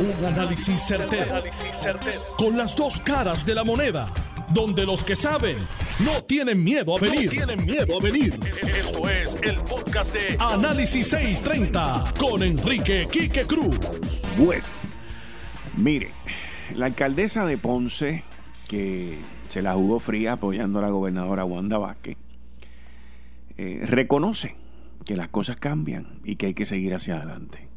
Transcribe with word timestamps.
Un 0.00 0.24
análisis 0.24 0.80
certero, 0.80 1.42
Con 2.36 2.56
las 2.56 2.76
dos 2.76 3.00
caras 3.00 3.44
de 3.44 3.52
la 3.52 3.64
moneda. 3.64 4.08
Donde 4.54 4.86
los 4.86 5.02
que 5.02 5.16
saben 5.16 5.58
no 6.04 6.22
tienen 6.22 6.62
miedo 6.62 6.96
a 6.96 7.00
venir. 7.00 7.28
tienen 7.30 7.64
miedo 7.64 7.98
a 7.98 8.00
venir. 8.00 8.38
Esto 8.62 9.08
es 9.10 9.36
el 9.42 9.56
podcast 9.62 10.14
de 10.14 10.36
Análisis 10.38 11.08
630 11.08 12.14
con 12.16 12.44
Enrique 12.44 13.08
Quique 13.10 13.42
Cruz. 13.42 13.76
Bueno, 14.38 14.64
mire, 15.76 16.12
la 16.76 16.86
alcaldesa 16.86 17.44
de 17.44 17.58
Ponce, 17.58 18.22
que 18.68 19.18
se 19.48 19.62
la 19.62 19.74
jugó 19.74 19.98
fría 19.98 20.34
apoyando 20.34 20.78
a 20.78 20.82
la 20.82 20.90
gobernadora 20.90 21.44
Wanda 21.44 21.76
Vázquez, 21.76 22.16
eh, 23.56 23.80
reconoce 23.84 24.54
que 25.04 25.16
las 25.16 25.28
cosas 25.28 25.56
cambian 25.56 26.20
y 26.24 26.36
que 26.36 26.46
hay 26.46 26.54
que 26.54 26.66
seguir 26.66 26.94
hacia 26.94 27.16
adelante. 27.16 27.67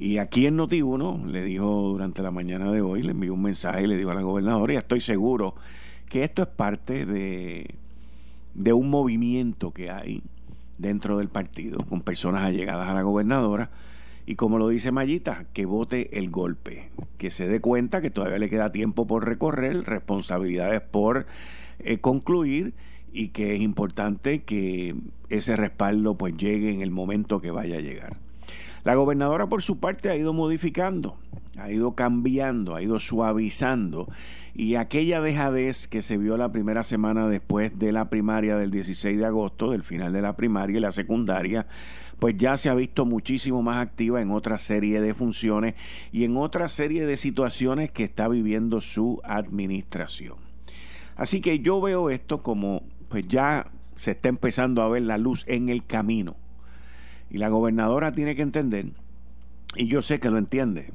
Y 0.00 0.16
aquí 0.16 0.46
en 0.46 0.56
Noti1 0.56 1.26
le 1.26 1.44
dijo 1.44 1.66
durante 1.90 2.22
la 2.22 2.30
mañana 2.30 2.72
de 2.72 2.80
hoy, 2.80 3.02
le 3.02 3.10
envió 3.10 3.34
un 3.34 3.42
mensaje 3.42 3.82
y 3.82 3.86
le 3.86 3.98
dijo 3.98 4.10
a 4.10 4.14
la 4.14 4.22
gobernadora, 4.22 4.72
y 4.72 4.76
estoy 4.76 5.02
seguro 5.02 5.54
que 6.08 6.24
esto 6.24 6.40
es 6.40 6.48
parte 6.48 7.04
de, 7.04 7.74
de 8.54 8.72
un 8.72 8.88
movimiento 8.88 9.72
que 9.72 9.90
hay 9.90 10.22
dentro 10.78 11.18
del 11.18 11.28
partido, 11.28 11.84
con 11.84 12.00
personas 12.00 12.44
allegadas 12.44 12.88
a 12.88 12.94
la 12.94 13.02
gobernadora, 13.02 13.68
y 14.24 14.36
como 14.36 14.56
lo 14.56 14.68
dice 14.68 14.90
Mayita, 14.90 15.44
que 15.52 15.66
vote 15.66 16.18
el 16.18 16.30
golpe, 16.30 16.88
que 17.18 17.30
se 17.30 17.46
dé 17.46 17.60
cuenta 17.60 18.00
que 18.00 18.08
todavía 18.08 18.38
le 18.38 18.48
queda 18.48 18.72
tiempo 18.72 19.06
por 19.06 19.26
recorrer, 19.26 19.84
responsabilidades 19.84 20.80
por 20.80 21.26
eh, 21.78 21.98
concluir 21.98 22.72
y 23.12 23.28
que 23.28 23.54
es 23.54 23.60
importante 23.60 24.44
que 24.44 24.94
ese 25.28 25.56
respaldo 25.56 26.16
pues 26.16 26.38
llegue 26.38 26.72
en 26.72 26.80
el 26.80 26.90
momento 26.90 27.42
que 27.42 27.50
vaya 27.50 27.76
a 27.76 27.80
llegar. 27.82 28.29
La 28.84 28.94
gobernadora 28.94 29.46
por 29.48 29.62
su 29.62 29.78
parte 29.78 30.08
ha 30.08 30.16
ido 30.16 30.32
modificando, 30.32 31.18
ha 31.58 31.70
ido 31.70 31.94
cambiando, 31.94 32.74
ha 32.74 32.82
ido 32.82 32.98
suavizando 32.98 34.08
y 34.54 34.74
aquella 34.74 35.20
dejadez 35.20 35.86
que 35.86 36.02
se 36.02 36.16
vio 36.16 36.36
la 36.36 36.50
primera 36.50 36.82
semana 36.82 37.28
después 37.28 37.78
de 37.78 37.92
la 37.92 38.08
primaria 38.08 38.56
del 38.56 38.70
16 38.70 39.18
de 39.18 39.24
agosto, 39.26 39.70
del 39.70 39.82
final 39.82 40.12
de 40.12 40.22
la 40.22 40.36
primaria 40.36 40.78
y 40.78 40.80
la 40.80 40.92
secundaria, 40.92 41.66
pues 42.18 42.36
ya 42.36 42.56
se 42.56 42.68
ha 42.68 42.74
visto 42.74 43.06
muchísimo 43.06 43.62
más 43.62 43.78
activa 43.78 44.20
en 44.20 44.30
otra 44.30 44.58
serie 44.58 45.00
de 45.00 45.14
funciones 45.14 45.74
y 46.12 46.24
en 46.24 46.36
otra 46.36 46.68
serie 46.68 47.06
de 47.06 47.16
situaciones 47.16 47.90
que 47.90 48.04
está 48.04 48.28
viviendo 48.28 48.80
su 48.80 49.20
administración. 49.24 50.36
Así 51.16 51.40
que 51.40 51.60
yo 51.60 51.80
veo 51.80 52.10
esto 52.10 52.38
como 52.38 52.82
pues 53.08 53.26
ya 53.26 53.70
se 53.96 54.12
está 54.12 54.28
empezando 54.28 54.82
a 54.82 54.88
ver 54.88 55.02
la 55.02 55.18
luz 55.18 55.44
en 55.46 55.68
el 55.68 55.84
camino. 55.84 56.36
Y 57.30 57.38
la 57.38 57.48
gobernadora 57.48 58.12
tiene 58.12 58.34
que 58.34 58.42
entender, 58.42 58.86
y 59.76 59.86
yo 59.86 60.02
sé 60.02 60.18
que 60.18 60.30
lo 60.30 60.38
entiende, 60.38 60.92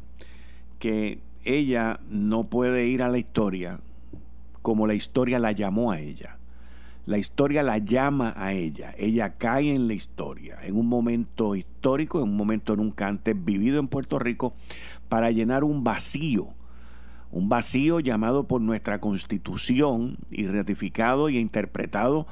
que 0.80 1.20
ella 1.44 2.00
no 2.10 2.46
puede 2.46 2.88
ir 2.88 3.02
a 3.04 3.10
la 3.10 3.18
historia 3.18 3.80
como 4.62 4.88
la 4.88 4.96
historia 4.96 5.40
la 5.40 5.52
llamó 5.52 5.92
a 5.92 6.00
ella. 6.00 6.38
La 7.06 7.20
historia 7.20 7.62
la 7.62 7.78
llama 7.78 8.34
a 8.36 8.54
ella. 8.54 8.96
Ella 8.98 9.36
cae 9.38 9.76
en 9.76 9.88
la 9.88 9.94
historia, 9.94 10.58
en 10.64 10.76
un 10.76 10.88
momento 10.88 11.56
histórico, 11.56 12.18
en 12.18 12.30
un 12.30 12.36
momento 12.36 12.76
nunca 12.76 13.08
antes 13.08 13.36
vivido 13.46 13.80
en 13.80 13.88
Puerto 13.88 14.18
Rico, 14.18 14.56
para 15.08 15.30
llenar 15.30 15.64
un 15.64 15.84
vacío 15.84 16.50
un 17.36 17.50
vacío 17.50 18.00
llamado 18.00 18.48
por 18.48 18.62
nuestra 18.62 19.00
constitución 19.00 20.18
y 20.32 20.48
ratificado 20.48 21.28
y 21.28 21.38
interpretado 21.38 22.28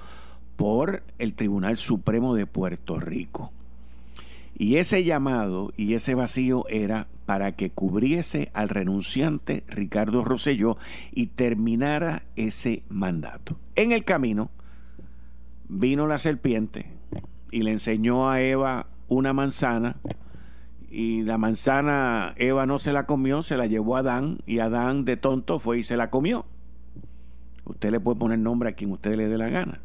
por 0.56 1.04
el 1.20 1.34
Tribunal 1.34 1.76
Supremo 1.76 2.36
de 2.36 2.46
Puerto 2.46 3.02
Rico. 3.02 3.52
Y 4.56 4.78
ese 4.78 5.04
llamado 5.04 5.74
y 5.78 5.96
ese 5.96 6.16
vacío 6.16 6.66
era 6.70 7.08
para 7.26 7.54
que 7.54 7.72
cubriese 7.72 8.52
al 8.54 8.70
renunciante 8.70 9.64
Ricardo 9.68 10.24
Rosselló 10.24 10.78
y 11.12 11.28
terminara 11.28 12.24
ese 12.36 12.84
mandato. 12.90 13.58
En 13.76 13.92
el 13.92 14.04
camino 14.04 14.52
vino 15.70 16.08
la 16.08 16.20
serpiente 16.20 16.86
y 17.52 17.64
le 17.64 17.72
enseñó 17.72 18.30
a 18.30 18.42
Eva 18.42 18.88
una 19.08 19.34
manzana 19.34 19.98
y 20.90 21.24
la 21.24 21.40
manzana 21.40 22.34
Eva 22.38 22.68
no 22.68 22.78
se 22.78 22.94
la 22.94 23.08
comió, 23.08 23.42
se 23.42 23.58
la 23.58 23.66
llevó 23.66 23.96
a 23.96 24.00
Adán 24.00 24.40
y 24.46 24.60
Adán 24.60 25.06
de 25.06 25.18
tonto 25.18 25.58
fue 25.58 25.80
y 25.80 25.84
se 25.84 25.98
la 25.98 26.12
comió. 26.12 26.46
Usted 27.66 27.92
le 27.92 28.00
puede 28.00 28.20
poner 28.20 28.40
nombre 28.40 28.70
a 28.70 28.74
quien 28.74 28.92
usted 28.92 29.16
le 29.16 29.28
dé 29.28 29.38
la 29.38 29.50
gana. 29.50 29.82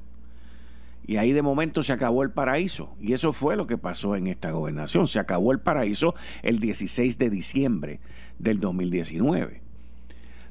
Y 1.09 1.17
ahí 1.17 1.33
de 1.33 1.41
momento 1.41 1.83
se 1.83 1.95
acabó 1.95 2.23
el 2.23 2.31
paraíso. 2.31 2.95
Y 3.01 3.15
eso 3.15 3.33
fue 3.33 3.57
lo 3.57 3.67
que 3.67 3.79
pasó 3.79 4.15
en 4.15 4.27
esta 4.27 4.51
gobernación. 4.51 5.09
Se 5.09 5.19
acabó 5.19 5.53
el 5.53 5.59
paraíso 5.59 6.15
el 6.43 6.61
16 6.61 7.17
de 7.17 7.31
diciembre 7.31 8.01
del 8.39 8.61
2019. 8.61 9.63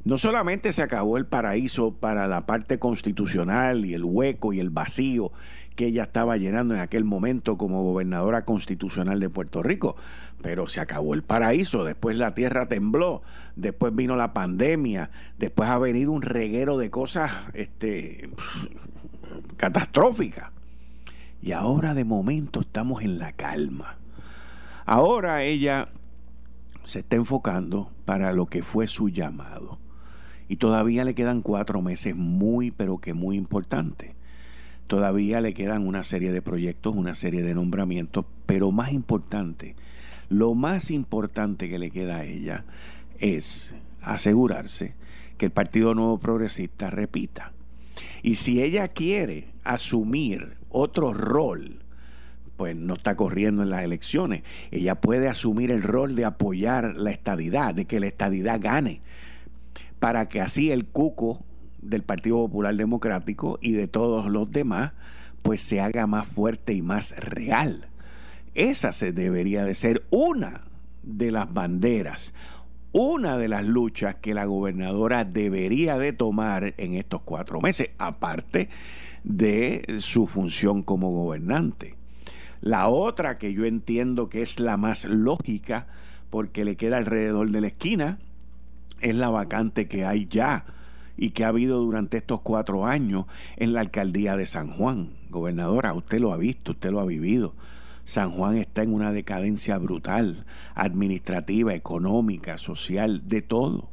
No 0.03 0.17
solamente 0.17 0.73
se 0.73 0.81
acabó 0.81 1.17
el 1.17 1.28
paraíso 1.28 1.94
para 1.94 2.28
la 2.28 2.47
parte 2.47 2.79
constitucional 2.79 3.85
y 3.85 3.94
el 3.94 4.03
hueco 4.03 4.51
y 4.51 4.59
el 4.59 4.72
vacío 4.72 5.31
que 5.75 5.85
ella 5.85 6.01
estaba 6.01 6.38
llenando 6.38 6.73
en 6.73 6.79
aquel 6.79 7.03
momento 7.03 7.56
como 7.56 7.84
gobernadora 7.84 8.44
constitucional 8.44 9.19
de 9.19 9.29
Puerto 9.29 9.62
Rico. 9.62 9.96
Pero 10.41 10.66
se 10.66 10.81
acabó 10.81 11.13
el 11.13 11.22
paraíso, 11.22 11.84
después 11.84 12.17
la 12.17 12.31
tierra 12.31 12.67
tembló, 12.67 13.22
después 13.56 13.94
vino 13.94 14.16
la 14.16 14.34
pandemia, 14.34 15.12
después 15.38 15.69
ha 15.69 15.78
venido 15.78 16.13
un 16.13 16.23
reguero 16.23 16.79
de 16.79 16.90
cosas 16.90 17.31
este, 17.53 18.31
catastróficas. 19.57 20.51
Y 21.41 21.51
ahora 21.51 21.94
de 21.94 22.06
momento 22.06 22.62
estamos 22.62 23.03
en 23.03 23.19
la 23.19 23.34
calma. 23.34 23.97
Ahora 24.85 25.44
ella 25.44 25.90
se 26.84 27.00
está 27.00 27.18
enfocando 27.18 27.91
para 28.06 28.31
lo 28.31 28.46
que 28.46 28.63
fue 28.63 28.88
su 28.88 29.09
llamado. 29.09 29.78
Y 30.47 30.56
todavía 30.56 31.03
le 31.03 31.13
quedan 31.13 31.41
cuatro 31.41 31.81
meses 31.81 32.16
muy, 32.16 32.72
pero 32.72 33.00
que 33.00 33.13
muy 33.13 33.35
importantes. 33.35 34.12
Todavía 34.88 35.41
le 35.41 35.53
quedan 35.53 35.85
una 35.85 36.06
serie 36.06 36.31
de 36.31 36.41
proyectos, 36.41 36.96
una 36.96 37.13
serie 37.13 37.44
de 37.44 37.53
nombramientos, 37.53 38.25
pero 38.46 38.72
más 38.72 38.94
importante, 38.94 39.75
lo 40.29 40.56
más 40.56 40.91
importante 40.91 41.67
que 41.67 41.79
le 41.79 41.91
queda 41.91 42.17
a 42.17 42.23
ella 42.23 42.63
es 43.19 43.75
asegurarse 44.01 44.96
que 45.38 45.47
el 45.47 45.51
Partido 45.51 45.94
Nuevo 45.94 46.17
Progresista 46.17 46.90
repita. 46.90 47.51
Y 48.23 48.35
si 48.35 48.61
ella 48.61 48.88
quiere 48.88 49.47
asumir 49.63 50.57
otro 50.69 51.13
rol, 51.13 51.79
pues 52.57 52.75
no 52.75 52.95
está 52.95 53.16
corriendo 53.16 53.63
en 53.63 53.69
las 53.69 53.83
elecciones. 53.83 54.44
Ella 54.72 54.95
puede 54.95 55.29
asumir 55.29 55.72
el 55.72 55.83
rol 55.83 56.16
de 56.16 56.25
apoyar 56.25 56.95
la 56.95 57.11
estadidad, 57.11 57.75
de 57.75 57.85
que 57.85 58.00
la 58.00 58.07
estadidad 58.07 58.59
gane, 58.59 59.01
para 60.00 60.28
que 60.28 60.41
así 60.41 60.72
el 60.72 60.85
cuco 60.85 61.44
del 61.81 62.03
Partido 62.03 62.38
Popular 62.38 62.75
Democrático 62.75 63.59
y 63.61 63.72
de 63.72 63.88
todos 63.88 64.25
los 64.28 64.51
demás, 64.51 64.94
pues 65.44 65.61
se 65.61 65.79
haga 65.79 66.07
más 66.07 66.28
fuerte 66.28 66.73
y 66.73 66.81
más 66.81 67.16
real. 67.17 67.88
Esa 68.55 68.91
se 68.91 69.13
debería 69.13 69.63
de 69.63 69.75
ser 69.75 70.03
una 70.09 70.61
de 71.03 71.31
las 71.31 71.53
banderas, 71.53 72.34
una 72.91 73.37
de 73.37 73.47
las 73.47 73.65
luchas 73.65 74.15
que 74.15 74.33
la 74.33 74.45
gobernadora 74.45 75.25
debería 75.25 75.97
de 75.97 76.13
tomar 76.13 76.73
en 76.77 76.95
estos 76.95 77.21
cuatro 77.21 77.61
meses, 77.61 77.91
aparte 77.97 78.69
de 79.23 79.97
su 79.99 80.27
función 80.27 80.83
como 80.83 81.11
gobernante. 81.11 81.95
La 82.61 82.87
otra 82.87 83.37
que 83.37 83.53
yo 83.53 83.65
entiendo 83.65 84.29
que 84.29 84.41
es 84.41 84.59
la 84.59 84.77
más 84.77 85.05
lógica, 85.05 85.87
porque 86.29 86.65
le 86.65 86.75
queda 86.75 86.97
alrededor 86.97 87.51
de 87.51 87.61
la 87.61 87.67
esquina, 87.67 88.19
es 89.01 89.15
la 89.15 89.29
vacante 89.29 89.87
que 89.87 90.05
hay 90.05 90.27
ya 90.27 90.65
y 91.17 91.31
que 91.31 91.43
ha 91.43 91.49
habido 91.49 91.79
durante 91.79 92.17
estos 92.17 92.41
cuatro 92.41 92.85
años 92.85 93.25
en 93.57 93.73
la 93.73 93.81
alcaldía 93.81 94.35
de 94.35 94.45
San 94.45 94.71
Juan. 94.71 95.09
Gobernadora, 95.29 95.93
usted 95.93 96.19
lo 96.19 96.33
ha 96.33 96.37
visto, 96.37 96.71
usted 96.71 96.91
lo 96.91 96.99
ha 96.99 97.05
vivido. 97.05 97.53
San 98.07 98.31
Juan 98.31 98.56
está 98.56 98.84
en 98.84 98.94
una 98.94 99.12
decadencia 99.12 99.78
brutal, 99.78 100.45
administrativa, 100.75 101.73
económica, 101.73 102.57
social, 102.57 103.28
de 103.28 103.41
todo. 103.41 103.91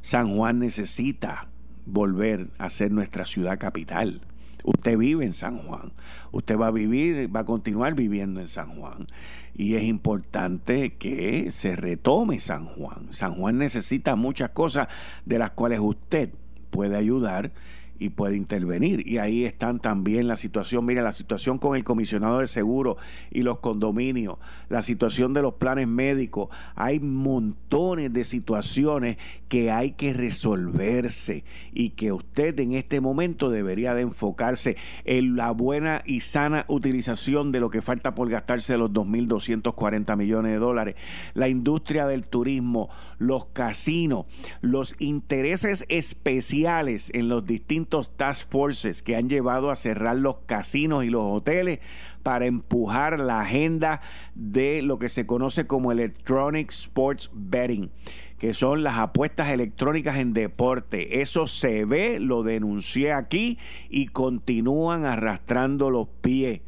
San 0.00 0.34
Juan 0.34 0.60
necesita 0.60 1.48
volver 1.84 2.48
a 2.56 2.70
ser 2.70 2.90
nuestra 2.90 3.26
ciudad 3.26 3.58
capital. 3.58 4.22
Usted 4.64 4.96
vive 4.96 5.26
en 5.26 5.34
San 5.34 5.58
Juan. 5.58 5.92
Usted 6.32 6.56
va 6.56 6.68
a 6.68 6.70
vivir, 6.70 7.28
va 7.36 7.40
a 7.40 7.44
continuar 7.44 7.94
viviendo 7.94 8.40
en 8.40 8.46
San 8.46 8.80
Juan. 8.80 9.08
Y 9.54 9.74
es 9.74 9.82
importante 9.82 10.94
que 10.94 11.50
se 11.50 11.76
retome 11.76 12.40
San 12.40 12.64
Juan. 12.64 13.12
San 13.12 13.34
Juan 13.34 13.58
necesita 13.58 14.16
muchas 14.16 14.50
cosas 14.52 14.88
de 15.26 15.38
las 15.38 15.50
cuales 15.50 15.80
usted 15.80 16.30
puede 16.70 16.96
ayudar 16.96 17.52
y 18.00 18.08
puede 18.08 18.36
intervenir. 18.36 19.06
Y 19.06 19.18
ahí 19.18 19.44
están 19.44 19.78
también 19.78 20.26
la 20.26 20.36
situación, 20.36 20.84
mira, 20.86 21.02
la 21.02 21.12
situación 21.12 21.58
con 21.58 21.76
el 21.76 21.84
comisionado 21.84 22.40
de 22.40 22.48
seguro 22.48 22.96
y 23.30 23.42
los 23.42 23.60
condominios, 23.60 24.38
la 24.68 24.82
situación 24.82 25.34
de 25.34 25.42
los 25.42 25.54
planes 25.54 25.86
médicos. 25.86 26.48
Hay 26.74 26.98
montones 26.98 28.12
de 28.12 28.24
situaciones 28.24 29.18
que 29.48 29.70
hay 29.70 29.92
que 29.92 30.14
resolverse 30.14 31.44
y 31.72 31.90
que 31.90 32.10
usted 32.10 32.58
en 32.58 32.72
este 32.72 33.00
momento 33.00 33.50
debería 33.50 33.94
de 33.94 34.02
enfocarse 34.02 34.76
en 35.04 35.36
la 35.36 35.50
buena 35.50 36.02
y 36.06 36.20
sana 36.20 36.64
utilización 36.68 37.52
de 37.52 37.60
lo 37.60 37.68
que 37.68 37.82
falta 37.82 38.14
por 38.14 38.30
gastarse 38.30 38.72
de 38.72 38.78
los 38.78 38.90
2.240 38.92 40.16
millones 40.16 40.52
de 40.52 40.58
dólares. 40.58 40.94
La 41.34 41.48
industria 41.48 42.06
del 42.06 42.26
turismo, 42.26 42.88
los 43.20 43.44
casinos, 43.46 44.24
los 44.62 44.96
intereses 44.98 45.84
especiales 45.88 47.10
en 47.14 47.28
los 47.28 47.44
distintos 47.44 48.16
task 48.16 48.50
forces 48.50 49.02
que 49.02 49.14
han 49.14 49.28
llevado 49.28 49.70
a 49.70 49.76
cerrar 49.76 50.16
los 50.16 50.38
casinos 50.38 51.04
y 51.04 51.10
los 51.10 51.22
hoteles 51.24 51.80
para 52.22 52.46
empujar 52.46 53.20
la 53.20 53.42
agenda 53.42 54.00
de 54.34 54.80
lo 54.80 54.98
que 54.98 55.10
se 55.10 55.26
conoce 55.26 55.66
como 55.66 55.92
Electronic 55.92 56.70
Sports 56.70 57.30
Betting 57.34 57.90
que 58.38 58.54
son 58.54 58.82
las 58.82 58.96
apuestas 58.96 59.50
electrónicas 59.50 60.16
en 60.16 60.32
deporte. 60.32 61.20
Eso 61.20 61.46
se 61.46 61.84
ve, 61.84 62.18
lo 62.20 62.42
denuncié 62.42 63.12
aquí 63.12 63.58
y 63.90 64.06
continúan 64.06 65.04
arrastrando 65.04 65.90
los 65.90 66.08
pies. 66.22 66.62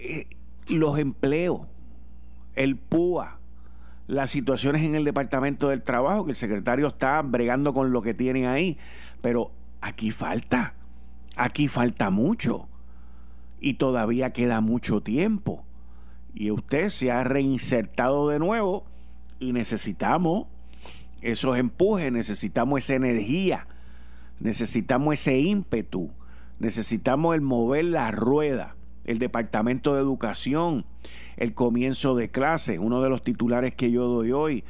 Eh, 0.00 0.26
los 0.66 0.98
empleos, 0.98 1.60
el 2.56 2.74
PUA, 2.76 3.38
las 4.06 4.30
situaciones 4.30 4.82
en 4.82 4.94
el 4.94 5.04
Departamento 5.04 5.68
del 5.68 5.82
Trabajo, 5.82 6.24
que 6.24 6.32
el 6.32 6.36
secretario 6.36 6.88
está 6.88 7.20
bregando 7.22 7.72
con 7.72 7.92
lo 7.92 8.02
que 8.02 8.14
tienen 8.14 8.46
ahí, 8.46 8.78
pero 9.20 9.52
Aquí 9.84 10.12
falta, 10.12 10.72
aquí 11.36 11.68
falta 11.68 12.08
mucho 12.08 12.68
y 13.60 13.74
todavía 13.74 14.32
queda 14.32 14.62
mucho 14.62 15.02
tiempo. 15.02 15.62
Y 16.32 16.50
usted 16.52 16.88
se 16.88 17.12
ha 17.12 17.22
reinsertado 17.22 18.30
de 18.30 18.38
nuevo 18.38 18.86
y 19.40 19.52
necesitamos 19.52 20.46
esos 21.20 21.58
empujes, 21.58 22.10
necesitamos 22.10 22.82
esa 22.82 22.94
energía, 22.94 23.66
necesitamos 24.40 25.20
ese 25.20 25.38
ímpetu, 25.38 26.10
necesitamos 26.58 27.34
el 27.34 27.42
mover 27.42 27.84
la 27.84 28.10
rueda, 28.10 28.76
el 29.04 29.18
Departamento 29.18 29.94
de 29.94 30.00
Educación, 30.00 30.86
el 31.36 31.54
comienzo 31.54 32.14
de 32.14 32.30
clase, 32.30 32.78
uno 32.78 33.02
de 33.02 33.08
los 33.08 33.22
titulares 33.22 33.74
que 33.74 33.90
yo 33.90 34.06
doy 34.06 34.32
hoy, 34.32 34.64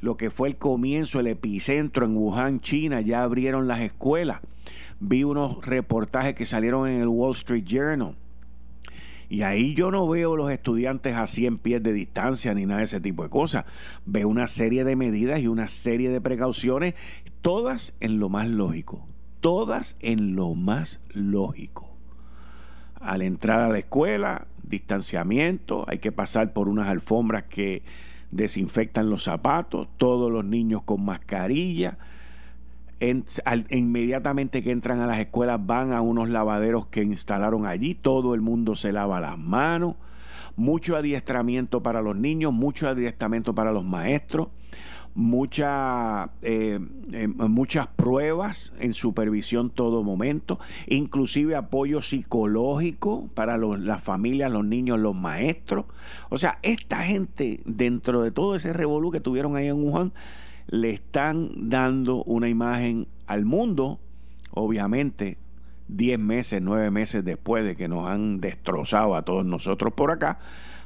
lo 0.00 0.16
que 0.16 0.30
fue 0.30 0.48
el 0.48 0.56
comienzo, 0.56 1.20
el 1.20 1.26
epicentro 1.26 2.06
en 2.06 2.16
Wuhan, 2.16 2.60
China, 2.60 3.00
ya 3.00 3.22
abrieron 3.22 3.68
las 3.68 3.80
escuelas 3.80 4.40
vi 5.00 5.24
unos 5.24 5.64
reportajes 5.64 6.34
que 6.34 6.46
salieron 6.46 6.88
en 6.88 7.00
el 7.00 7.08
Wall 7.08 7.32
Street 7.32 7.64
Journal. 7.64 8.16
Y 9.30 9.42
ahí 9.42 9.74
yo 9.74 9.90
no 9.90 10.08
veo 10.08 10.36
los 10.36 10.50
estudiantes 10.50 11.14
a 11.14 11.26
100 11.26 11.58
pies 11.58 11.82
de 11.82 11.92
distancia 11.92 12.54
ni 12.54 12.64
nada 12.64 12.78
de 12.78 12.84
ese 12.84 13.00
tipo 13.00 13.22
de 13.22 13.28
cosas. 13.28 13.66
Veo 14.06 14.26
una 14.26 14.46
serie 14.46 14.84
de 14.84 14.96
medidas 14.96 15.40
y 15.40 15.48
una 15.48 15.68
serie 15.68 16.08
de 16.08 16.20
precauciones, 16.20 16.94
todas 17.42 17.94
en 18.00 18.20
lo 18.20 18.30
más 18.30 18.48
lógico. 18.48 19.06
Todas 19.40 19.96
en 20.00 20.34
lo 20.34 20.54
más 20.54 21.00
lógico. 21.12 21.87
Al 23.00 23.22
entrar 23.22 23.60
a 23.60 23.68
la 23.68 23.78
escuela, 23.78 24.46
distanciamiento, 24.62 25.84
hay 25.88 25.98
que 25.98 26.12
pasar 26.12 26.52
por 26.52 26.68
unas 26.68 26.88
alfombras 26.88 27.44
que 27.44 27.82
desinfectan 28.30 29.10
los 29.10 29.24
zapatos, 29.24 29.88
todos 29.96 30.30
los 30.30 30.44
niños 30.44 30.82
con 30.82 31.04
mascarilla. 31.04 31.98
Inmediatamente 33.70 34.62
que 34.62 34.72
entran 34.72 35.00
a 35.00 35.06
las 35.06 35.20
escuelas 35.20 35.64
van 35.64 35.92
a 35.92 36.00
unos 36.00 36.28
lavaderos 36.28 36.86
que 36.86 37.02
instalaron 37.02 37.64
allí, 37.64 37.94
todo 37.94 38.34
el 38.34 38.40
mundo 38.40 38.74
se 38.74 38.92
lava 38.92 39.20
las 39.20 39.38
manos, 39.38 39.94
mucho 40.56 40.96
adiestramiento 40.96 41.82
para 41.82 42.02
los 42.02 42.16
niños, 42.16 42.52
mucho 42.52 42.88
adiestramiento 42.88 43.54
para 43.54 43.70
los 43.70 43.84
maestros, 43.84 44.48
eh, 46.42 46.78
eh, 47.12 47.28
muchas 47.28 47.86
pruebas 47.88 48.72
en 48.78 48.92
supervisión 48.92 49.70
todo 49.70 50.04
momento, 50.04 50.60
inclusive 50.86 51.56
apoyo 51.56 52.02
psicológico 52.02 53.28
para 53.34 53.58
las 53.58 54.02
familias, 54.02 54.52
los 54.52 54.64
niños, 54.64 55.00
los 55.00 55.16
maestros. 55.16 55.86
O 56.28 56.38
sea, 56.38 56.60
esta 56.62 56.98
gente, 57.02 57.60
dentro 57.64 58.22
de 58.22 58.30
todo 58.30 58.54
ese 58.54 58.72
revolú 58.72 59.10
que 59.10 59.20
tuvieron 59.20 59.56
ahí 59.56 59.66
en 59.66 59.82
Wuhan, 59.82 60.12
le 60.68 60.90
están 60.90 61.68
dando 61.68 62.22
una 62.22 62.48
imagen 62.48 63.08
al 63.26 63.44
mundo, 63.44 63.98
obviamente, 64.52 65.36
10 65.88 66.18
meses, 66.20 66.62
9 66.62 66.92
meses 66.92 67.24
después 67.24 67.64
de 67.64 67.74
que 67.74 67.88
nos 67.88 68.08
han 68.08 68.40
destrozado 68.40 69.16
a 69.16 69.22
todos 69.22 69.44
nosotros 69.44 69.94
por 69.94 70.12
acá, 70.12 70.38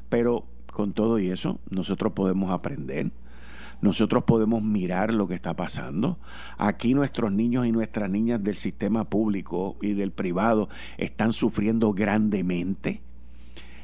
pero 0.09 0.47
con 0.73 0.95
todo 0.95 1.19
y 1.19 1.29
eso, 1.29 1.61
nosotros 1.69 2.15
podemos 2.15 2.51
aprender. 2.51 3.11
Nosotros 3.83 4.25
podemos 4.25 4.63
mirar 4.63 5.13
lo 5.13 5.29
que 5.29 5.35
está 5.35 5.55
pasando. 5.55 6.19
Aquí 6.57 6.95
nuestros 6.95 7.33
niños 7.33 7.67
y 7.67 7.73
nuestras 7.73 8.09
niñas 8.09 8.43
del 8.43 8.57
sistema 8.57 9.05
público 9.05 9.77
y 9.83 9.93
del 9.93 10.13
privado 10.13 10.69
están 10.97 11.33
sufriendo 11.33 11.93
grandemente 11.93 13.03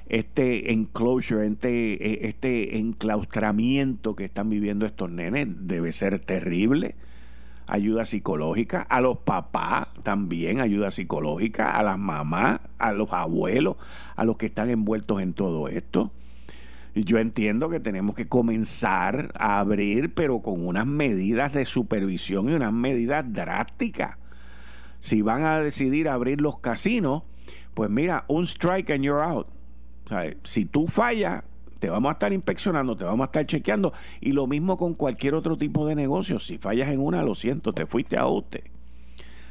este 0.09 0.73
enclosure, 0.73 1.47
este, 1.47 2.25
e, 2.25 2.29
este 2.29 2.79
enclaustramiento 2.79 4.17
que 4.17 4.25
están 4.25 4.49
viviendo 4.49 4.87
estos 4.87 5.11
nenes 5.11 5.49
debe 5.61 5.93
ser 5.93 6.19
terrible. 6.21 6.95
Ayuda 7.67 8.07
psicológica, 8.07 8.81
a 8.81 9.03
los 9.03 9.19
papás 9.19 9.89
también 10.03 10.61
ayuda 10.61 10.91
psicológica, 10.91 11.77
a 11.77 11.83
las 11.83 11.99
mamás, 11.99 12.61
a 12.79 12.93
los 12.93 13.13
abuelos, 13.13 13.77
a 14.17 14.25
los 14.25 14.39
que 14.39 14.47
están 14.47 14.71
envueltos 14.71 15.21
en 15.21 15.35
todo 15.35 15.69
esto. 15.69 16.11
Yo 16.95 17.19
entiendo 17.19 17.69
que 17.69 17.81
tenemos 17.81 18.15
que 18.15 18.29
comenzar 18.29 19.33
a 19.39 19.59
abrir, 19.61 20.15
pero 20.15 20.41
con 20.41 20.67
unas 20.67 20.87
medidas 20.87 21.53
de 21.53 21.65
supervisión 21.65 22.49
y 22.49 22.55
unas 22.55 22.73
medidas 22.73 23.25
drásticas. 23.33 24.17
Si 25.01 25.23
van 25.23 25.45
a 25.45 25.61
decidir 25.61 26.09
abrir 26.09 26.41
los 26.41 26.59
casinos, 26.59 27.23
pues 27.75 27.89
mira, 27.89 28.25
un 28.27 28.47
strike 28.47 28.91
and 28.91 29.05
you're 29.05 29.23
out 29.23 29.47
si 30.43 30.65
tú 30.65 30.87
fallas, 30.87 31.43
te 31.79 31.91
vamos 31.91 32.11
a 32.11 32.13
estar 32.15 32.33
inspeccionando, 32.33 32.97
te 32.97 33.05
vamos 33.05 33.25
a 33.25 33.27
estar 33.27 33.47
chequeando. 33.47 33.93
Y 34.21 34.33
lo 34.33 34.47
mismo 34.47 34.77
con 34.77 34.95
cualquier 34.95 35.35
otro 35.35 35.57
tipo 35.57 35.87
de 35.87 35.95
negocio. 35.95 36.41
Si 36.41 36.59
fallas 36.59 36.89
en 36.89 37.01
una, 37.01 37.23
lo 37.23 37.35
siento, 37.35 37.73
te 37.73 37.87
fuiste 37.87 38.17
a 38.17 38.27
usted. 38.27 38.65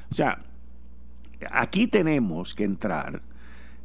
O 0.10 0.14
sea, 0.14 0.40
aquí 1.52 1.88
tenemos 1.88 2.54
que 2.54 2.64
entrar 2.64 3.22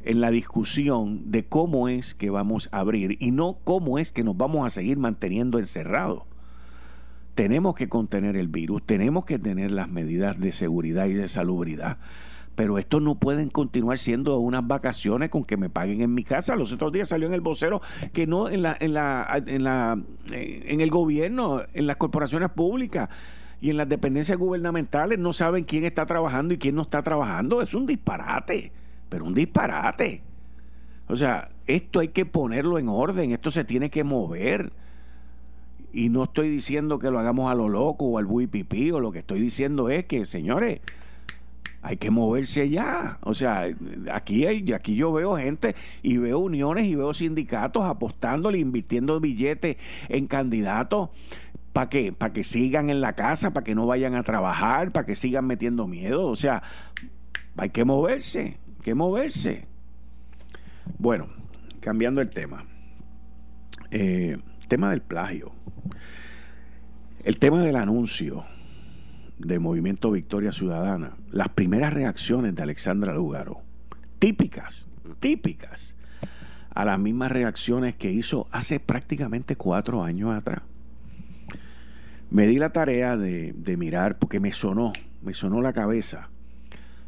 en 0.05 0.21
la 0.21 0.31
discusión 0.31 1.31
de 1.31 1.45
cómo 1.45 1.87
es 1.87 2.13
que 2.13 2.29
vamos 2.29 2.69
a 2.71 2.79
abrir 2.79 3.17
y 3.19 3.31
no 3.31 3.57
cómo 3.63 3.99
es 3.99 4.11
que 4.11 4.23
nos 4.23 4.37
vamos 4.37 4.65
a 4.65 4.69
seguir 4.69 4.97
manteniendo 4.97 5.59
encerrados. 5.59 6.23
Tenemos 7.35 7.75
que 7.75 7.89
contener 7.89 8.35
el 8.35 8.47
virus, 8.47 8.83
tenemos 8.85 9.25
que 9.25 9.39
tener 9.39 9.71
las 9.71 9.89
medidas 9.89 10.39
de 10.39 10.51
seguridad 10.51 11.07
y 11.07 11.13
de 11.13 11.27
salubridad 11.27 11.97
pero 12.55 12.77
esto 12.77 12.99
no 12.99 13.15
pueden 13.15 13.49
continuar 13.49 13.97
siendo 13.97 14.37
unas 14.37 14.65
vacaciones 14.65 15.29
con 15.29 15.43
que 15.43 15.57
me 15.57 15.69
paguen 15.69 16.01
en 16.01 16.13
mi 16.13 16.23
casa. 16.23 16.55
Los 16.55 16.71
otros 16.71 16.91
días 16.91 17.09
salió 17.09 17.27
en 17.27 17.33
el 17.33 17.41
vocero 17.41 17.81
que 18.11 18.27
no 18.27 18.49
en 18.49 18.61
la, 18.61 18.77
en 18.79 18.93
la, 18.93 19.43
en 19.45 19.63
la, 19.63 19.99
eh, 20.31 20.63
en 20.67 20.81
el 20.81 20.89
gobierno, 20.89 21.61
en 21.73 21.87
las 21.87 21.97
corporaciones 21.97 22.49
públicas 22.49 23.09
y 23.61 23.69
en 23.69 23.77
las 23.77 23.89
dependencias 23.89 24.37
gubernamentales 24.37 25.19
no 25.19 25.33
saben 25.33 25.63
quién 25.63 25.85
está 25.85 26.05
trabajando 26.05 26.53
y 26.53 26.57
quién 26.57 26.75
no 26.75 26.83
está 26.83 27.01
trabajando. 27.01 27.61
Es 27.61 27.73
un 27.73 27.85
disparate, 27.85 28.71
pero 29.13 29.25
un 29.25 29.35
disparate. 29.35 30.23
O 31.07 31.15
sea, 31.15 31.51
esto 31.67 31.99
hay 31.99 32.07
que 32.07 32.25
ponerlo 32.25 32.79
en 32.79 32.89
orden, 32.89 33.31
esto 33.31 33.51
se 33.51 33.63
tiene 33.63 33.91
que 33.91 34.03
mover. 34.03 34.73
Y 35.93 36.09
no 36.09 36.23
estoy 36.23 36.49
diciendo 36.49 36.97
que 36.97 37.11
lo 37.11 37.19
hagamos 37.19 37.51
a 37.51 37.53
lo 37.53 37.69
loco 37.69 38.05
o 38.05 38.17
al 38.17 38.25
buipipí, 38.25 38.89
o 38.89 38.99
lo 38.99 39.11
que 39.11 39.19
estoy 39.19 39.39
diciendo 39.39 39.91
es 39.91 40.05
que, 40.05 40.25
señores, 40.25 40.81
hay 41.83 41.97
que 41.97 42.09
moverse 42.09 42.71
ya. 42.71 43.19
O 43.21 43.35
sea, 43.35 43.67
aquí, 44.11 44.47
hay, 44.47 44.73
aquí 44.73 44.95
yo 44.95 45.13
veo 45.13 45.37
gente 45.37 45.75
y 46.01 46.17
veo 46.17 46.39
uniones 46.39 46.85
y 46.85 46.95
veo 46.95 47.13
sindicatos 47.13 47.83
apostándole, 47.83 48.57
invirtiendo 48.57 49.19
billetes 49.19 49.77
en 50.09 50.25
candidatos. 50.25 51.09
¿Para 51.71 51.89
qué? 51.89 52.13
Para 52.13 52.33
que 52.33 52.43
sigan 52.43 52.89
en 52.89 52.99
la 52.99 53.13
casa, 53.13 53.53
para 53.53 53.63
que 53.63 53.75
no 53.75 53.85
vayan 53.85 54.15
a 54.15 54.23
trabajar, 54.23 54.91
para 54.91 55.05
que 55.05 55.15
sigan 55.15 55.45
metiendo 55.45 55.85
miedo. 55.85 56.25
O 56.25 56.35
sea, 56.35 56.63
hay 57.55 57.69
que 57.69 57.85
moverse, 57.85 58.57
que 58.83 58.93
moverse. 58.93 59.65
Bueno, 60.99 61.27
cambiando 61.79 62.21
el 62.21 62.29
tema. 62.29 62.65
Eh, 63.89 64.37
tema 64.67 64.91
del 64.91 65.01
plagio. 65.01 65.53
El 67.23 67.39
tema 67.39 67.63
del 67.63 67.77
anuncio 67.77 68.45
de 69.39 69.57
Movimiento 69.59 70.11
Victoria 70.11 70.51
Ciudadana, 70.51 71.15
las 71.31 71.49
primeras 71.49 71.93
reacciones 71.93 72.53
de 72.55 72.63
Alexandra 72.63 73.13
Lugaro, 73.13 73.61
típicas, 74.19 74.89
típicas, 75.19 75.95
a 76.73 76.85
las 76.85 76.99
mismas 76.99 77.31
reacciones 77.31 77.95
que 77.95 78.11
hizo 78.11 78.47
hace 78.51 78.79
prácticamente 78.79 79.55
cuatro 79.55 80.03
años 80.03 80.35
atrás. 80.35 80.61
Me 82.29 82.47
di 82.47 82.57
la 82.57 82.71
tarea 82.71 83.15
de, 83.15 83.53
de 83.53 83.77
mirar, 83.77 84.17
porque 84.17 84.39
me 84.39 84.51
sonó, 84.51 84.91
me 85.21 85.33
sonó 85.33 85.61
la 85.61 85.71
cabeza, 85.71 86.29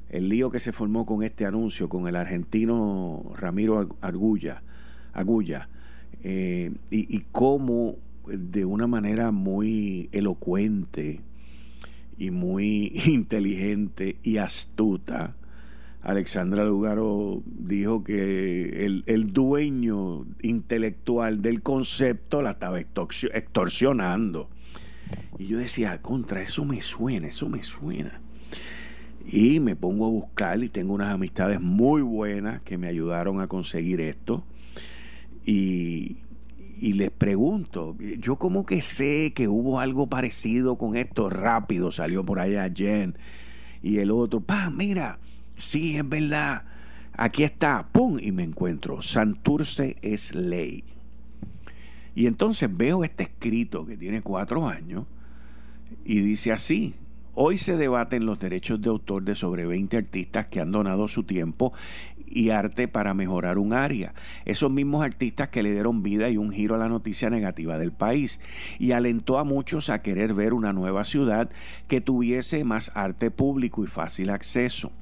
el 0.10 0.30
lío 0.30 0.50
que 0.50 0.60
se 0.60 0.72
formó 0.72 1.06
con 1.06 1.24
este 1.24 1.46
anuncio, 1.46 1.90
con 1.90 2.08
el 2.08 2.16
argentino 2.16 3.32
Ramiro 3.36 3.98
Argulla, 4.02 4.64
Agulla, 5.14 5.70
eh, 6.24 6.72
y, 6.90 7.20
cómo 7.32 7.98
de 8.28 8.66
una 8.66 8.88
manera 8.88 9.32
muy 9.32 10.10
elocuente 10.12 11.22
y 12.18 12.32
muy 12.32 12.92
inteligente 13.06 14.18
y 14.24 14.38
astuta, 14.38 15.36
Alexandra 16.02 16.66
Lugaro 16.66 17.42
dijo 17.46 18.04
que 18.04 18.86
el, 18.86 19.34
dueño 19.34 20.26
intelectual 20.44 21.42
del 21.42 21.64
concepto 21.64 22.44
la 22.44 22.52
estaba 22.52 22.80
extorsionando. 22.80 24.50
Y 25.40 25.48
yo 25.48 25.58
decía, 25.58 26.02
contra, 26.02 26.44
eso 26.44 26.64
me 26.64 26.82
suena, 26.82 27.28
eso 27.28 27.50
me 27.50 27.64
suena. 27.64 28.22
Y 29.28 29.60
me 29.60 29.76
pongo 29.76 30.06
a 30.06 30.10
buscar 30.10 30.64
y 30.64 30.70
tengo 30.70 30.94
unas 30.94 31.14
amistades 31.14 31.60
muy 31.60 32.02
buenas 32.02 32.62
que 32.62 32.78
me 32.78 32.88
ayudaron 32.88 33.42
a 33.42 33.48
conseguir 33.48 34.02
esto. 34.02 34.44
Y, 35.46 36.18
les 36.82 37.10
pregunto, 37.10 37.98
yo 38.20 38.36
como 38.36 38.66
que 38.66 38.82
sé 38.82 39.34
que 39.34 39.48
hubo 39.48 39.80
algo 39.80 40.08
parecido 40.08 40.78
con 40.78 40.96
esto 40.96 41.30
rápido, 41.30 41.92
salió 41.92 42.24
por 42.24 42.40
allá 42.40 42.72
Jen 42.74 43.18
y 43.82 43.98
el 43.98 44.12
otro, 44.12 44.42
pa, 44.42 44.70
mira, 44.70 45.20
sí, 45.56 45.98
es 45.98 46.08
verdad, 46.08 46.64
aquí 47.14 47.44
está, 47.44 47.88
pum, 47.92 48.18
y 48.22 48.32
me 48.32 48.44
encuentro, 48.44 49.02
Santurce 49.02 49.96
es 50.02 50.36
ley. 50.36 50.84
Y 52.16 52.28
entonces 52.28 52.70
veo 52.76 53.04
este 53.04 53.24
escrito 53.24 53.86
que 53.86 53.98
tiene 53.98 54.22
cuatro 54.22 54.68
años 54.68 55.06
y 56.04 56.20
dice 56.22 56.52
así, 56.52 56.96
Hoy 57.38 57.58
se 57.58 57.76
debaten 57.76 58.26
los 58.26 58.40
derechos 58.40 58.82
de 58.82 58.90
autor 58.90 59.24
de 59.24 59.36
sobre 59.36 59.66
20 59.66 59.98
artistas 59.98 60.46
que 60.46 60.62
han 60.62 60.72
donado 60.72 61.10
su 61.10 61.24
tiempo 61.24 61.74
y 62.26 62.52
arte 62.52 62.88
para 62.88 63.14
mejorar 63.14 63.58
un 63.58 63.74
área. 63.74 64.14
Esos 64.46 64.72
mismos 64.72 65.04
artistas 65.04 65.50
que 65.50 65.62
le 65.62 65.74
dieron 65.74 66.02
vida 66.02 66.30
y 66.30 66.38
un 66.38 66.50
giro 66.50 66.76
a 66.76 66.78
la 66.78 66.88
noticia 66.88 67.30
negativa 67.30 67.78
del 67.78 67.92
país 67.92 68.40
y 68.80 68.94
alentó 68.94 69.38
a 69.38 69.44
muchos 69.44 69.90
a 69.90 70.02
querer 70.02 70.34
ver 70.34 70.54
una 70.54 70.72
nueva 70.72 71.04
ciudad 71.04 71.50
que 71.90 72.00
tuviese 72.00 72.64
más 72.64 72.90
arte 72.96 73.32
público 73.32 73.84
y 73.84 73.88
fácil 73.88 74.30
acceso. 74.30 74.94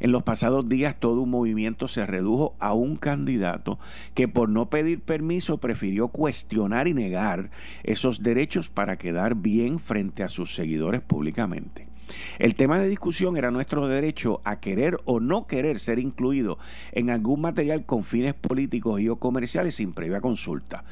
En 0.00 0.12
los 0.12 0.22
pasados 0.22 0.68
días 0.68 0.96
todo 0.98 1.20
un 1.22 1.30
movimiento 1.30 1.88
se 1.88 2.06
redujo 2.06 2.54
a 2.58 2.72
un 2.72 2.96
candidato 2.96 3.78
que 4.14 4.28
por 4.28 4.48
no 4.48 4.68
pedir 4.70 5.00
permiso 5.00 5.58
prefirió 5.58 6.08
cuestionar 6.08 6.88
y 6.88 6.94
negar 6.94 7.50
esos 7.82 8.22
derechos 8.22 8.70
para 8.70 8.96
quedar 8.96 9.36
bien 9.36 9.78
frente 9.78 10.22
a 10.22 10.28
sus 10.28 10.54
seguidores 10.54 11.00
públicamente. 11.00 11.92
El 12.38 12.54
tema 12.54 12.78
de 12.78 12.88
discusión 12.88 13.36
era 13.36 13.50
nuestro 13.50 13.86
derecho 13.88 14.40
a 14.44 14.60
querer 14.60 14.98
o 15.04 15.20
no 15.20 15.46
querer 15.46 15.78
ser 15.78 15.98
incluido 15.98 16.58
en 16.92 17.10
algún 17.10 17.40
material 17.40 17.84
con 17.84 18.04
fines 18.04 18.34
políticos 18.34 19.00
y 19.00 19.08
o 19.08 19.16
comerciales 19.16 19.76
sin 19.76 19.92
previa 19.92 20.20
consulta. 20.20 20.84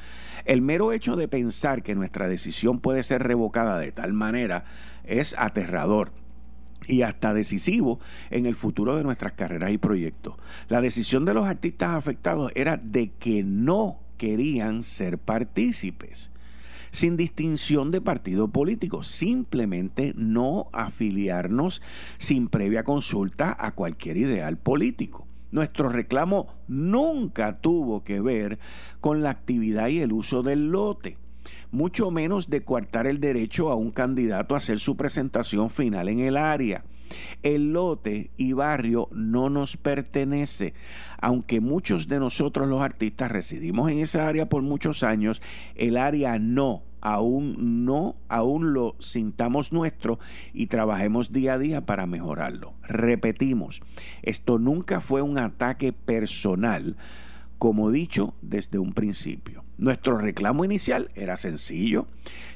El 0.44 0.62
mero 0.62 0.92
hecho 0.92 1.16
de 1.16 1.28
pensar 1.28 1.82
que 1.82 1.94
nuestra 1.94 2.28
decisión 2.28 2.80
puede 2.80 3.02
ser 3.02 3.22
revocada 3.22 3.78
de 3.78 3.92
tal 3.92 4.12
manera 4.12 4.64
es 5.04 5.34
aterrador 5.38 6.12
y 6.86 7.02
hasta 7.02 7.34
decisivo 7.34 8.00
en 8.30 8.46
el 8.46 8.54
futuro 8.54 8.96
de 8.96 9.04
nuestras 9.04 9.32
carreras 9.32 9.72
y 9.72 9.78
proyectos. 9.78 10.34
La 10.68 10.80
decisión 10.80 11.24
de 11.24 11.34
los 11.34 11.46
artistas 11.46 11.96
afectados 11.96 12.52
era 12.54 12.76
de 12.76 13.10
que 13.18 13.42
no 13.42 14.00
querían 14.16 14.82
ser 14.82 15.18
partícipes 15.18 16.30
sin 16.90 17.16
distinción 17.16 17.90
de 17.90 18.00
partido 18.00 18.48
político, 18.48 19.04
simplemente 19.04 20.12
no 20.16 20.68
afiliarnos 20.72 21.82
sin 22.18 22.48
previa 22.48 22.84
consulta 22.84 23.56
a 23.58 23.72
cualquier 23.72 24.16
ideal 24.16 24.56
político. 24.56 25.26
Nuestro 25.52 25.88
reclamo 25.88 26.48
nunca 26.68 27.60
tuvo 27.60 28.04
que 28.04 28.20
ver 28.20 28.58
con 29.00 29.22
la 29.22 29.30
actividad 29.30 29.88
y 29.88 30.00
el 30.00 30.12
uso 30.12 30.42
del 30.42 30.70
lote 30.70 31.16
mucho 31.70 32.10
menos 32.10 32.50
de 32.50 32.62
coartar 32.62 33.06
el 33.06 33.20
derecho 33.20 33.70
a 33.70 33.74
un 33.74 33.90
candidato 33.90 34.54
a 34.54 34.58
hacer 34.58 34.78
su 34.78 34.96
presentación 34.96 35.70
final 35.70 36.08
en 36.08 36.20
el 36.20 36.36
área. 36.36 36.84
El 37.42 37.72
lote 37.72 38.30
y 38.36 38.52
barrio 38.52 39.08
no 39.12 39.50
nos 39.50 39.76
pertenece, 39.76 40.74
aunque 41.20 41.60
muchos 41.60 42.08
de 42.08 42.18
nosotros 42.18 42.68
los 42.68 42.82
artistas 42.82 43.30
residimos 43.30 43.90
en 43.90 43.98
esa 43.98 44.28
área 44.28 44.48
por 44.48 44.62
muchos 44.62 45.02
años, 45.02 45.42
el 45.74 45.96
área 45.96 46.38
no, 46.38 46.82
aún 47.00 47.84
no, 47.84 48.16
aún 48.28 48.72
lo 48.72 48.96
sintamos 48.98 49.72
nuestro 49.72 50.18
y 50.52 50.66
trabajemos 50.66 51.32
día 51.32 51.54
a 51.54 51.58
día 51.58 51.86
para 51.86 52.06
mejorarlo. 52.06 52.74
Repetimos, 52.82 53.80
esto 54.22 54.58
nunca 54.58 55.00
fue 55.00 55.22
un 55.22 55.38
ataque 55.38 55.92
personal, 55.92 56.96
como 57.58 57.90
dicho 57.90 58.34
desde 58.42 58.78
un 58.78 58.92
principio. 58.92 59.64
Nuestro 59.80 60.18
reclamo 60.18 60.66
inicial 60.66 61.10
era 61.14 61.38
sencillo, 61.38 62.06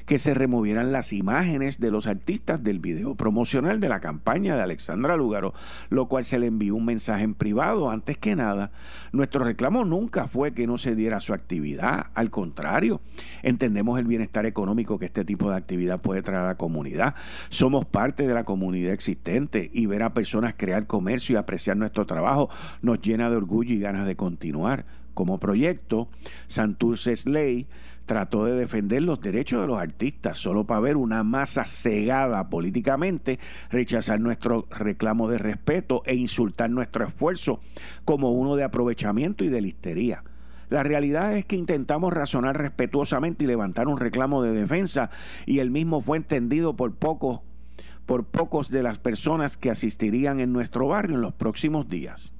que 0.05 0.19
se 0.19 0.35
removieran 0.35 0.91
las 0.91 1.11
imágenes 1.11 1.79
de 1.79 1.89
los 1.89 2.05
artistas 2.05 2.63
del 2.63 2.77
video 2.77 3.15
promocional 3.15 3.79
de 3.79 3.89
la 3.89 3.99
campaña 3.99 4.55
de 4.55 4.61
Alexandra 4.61 5.17
Lúgaro, 5.17 5.55
lo 5.89 6.07
cual 6.07 6.23
se 6.23 6.37
le 6.37 6.45
envió 6.45 6.75
un 6.75 6.85
mensaje 6.85 7.23
en 7.23 7.33
privado 7.33 7.89
antes 7.89 8.19
que 8.19 8.35
nada. 8.35 8.69
Nuestro 9.11 9.43
reclamo 9.43 9.85
nunca 9.85 10.27
fue 10.27 10.53
que 10.53 10.67
no 10.67 10.77
se 10.77 10.93
diera 10.93 11.19
su 11.19 11.33
actividad, 11.33 12.11
al 12.13 12.29
contrario, 12.29 13.01
entendemos 13.41 13.97
el 13.97 14.05
bienestar 14.05 14.45
económico 14.45 14.99
que 14.99 15.07
este 15.07 15.25
tipo 15.25 15.49
de 15.49 15.57
actividad 15.57 15.99
puede 15.99 16.21
traer 16.21 16.41
a 16.41 16.47
la 16.49 16.57
comunidad. 16.57 17.15
Somos 17.49 17.85
parte 17.85 18.27
de 18.27 18.35
la 18.35 18.43
comunidad 18.43 18.93
existente 18.93 19.71
y 19.73 19.87
ver 19.87 20.03
a 20.03 20.13
personas 20.13 20.53
crear 20.55 20.85
comercio 20.85 21.33
y 21.33 21.37
apreciar 21.37 21.75
nuestro 21.75 22.05
trabajo 22.05 22.51
nos 22.83 23.01
llena 23.01 23.31
de 23.31 23.37
orgullo 23.37 23.73
y 23.73 23.79
ganas 23.79 24.05
de 24.05 24.15
continuar 24.15 24.85
como 25.15 25.39
proyecto, 25.39 26.09
Santurce 26.45 27.15
Ley 27.25 27.67
trató 28.05 28.45
de 28.45 28.53
defender 28.53 29.01
los 29.01 29.19
derechos 29.19 29.61
de 29.61 29.67
los 29.67 29.79
artistas 29.79 30.37
solo 30.37 30.65
para 30.65 30.79
ver 30.79 30.97
una 30.97 31.23
masa 31.23 31.65
cegada 31.65 32.49
políticamente, 32.49 33.39
rechazar 33.71 34.19
nuestro 34.19 34.67
reclamo 34.69 35.27
de 35.27 35.39
respeto 35.39 36.03
e 36.05 36.13
insultar 36.13 36.69
nuestro 36.69 37.05
esfuerzo 37.07 37.59
como 38.03 38.31
uno 38.31 38.55
de 38.55 38.63
aprovechamiento 38.63 39.43
y 39.43 39.49
de 39.49 39.61
listería. 39.61 40.23
La 40.69 40.83
realidad 40.83 41.35
es 41.37 41.45
que 41.45 41.55
intentamos 41.55 42.13
razonar 42.13 42.57
respetuosamente 42.57 43.43
y 43.43 43.47
levantar 43.47 43.87
un 43.87 43.99
reclamo 43.99 44.41
de 44.41 44.51
defensa 44.51 45.09
y 45.45 45.59
el 45.59 45.71
mismo 45.71 46.01
fue 46.01 46.17
entendido 46.17 46.75
por 46.75 46.93
pocos 46.95 47.41
por 48.05 48.25
pocos 48.25 48.69
de 48.69 48.83
las 48.83 48.99
personas 48.99 49.57
que 49.57 49.71
asistirían 49.71 50.39
en 50.39 50.53
nuestro 50.53 50.87
barrio 50.87 51.15
en 51.15 51.21
los 51.21 51.33
próximos 51.33 51.89
días. 51.89 52.35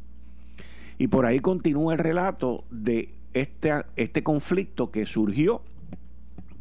Y 0.97 1.07
por 1.07 1.25
ahí 1.25 1.39
continúa 1.39 1.93
el 1.93 1.99
relato 1.99 2.63
de 2.71 3.09
este, 3.33 3.73
este 3.95 4.23
conflicto 4.23 4.91
que 4.91 5.05
surgió 5.05 5.61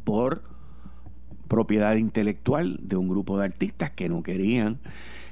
por 0.03 0.43
propiedad 1.47 1.95
intelectual 1.95 2.79
de 2.81 2.97
un 2.97 3.07
grupo 3.07 3.37
de 3.37 3.45
artistas 3.45 3.91
que 3.91 4.09
no 4.09 4.23
querían 4.23 4.79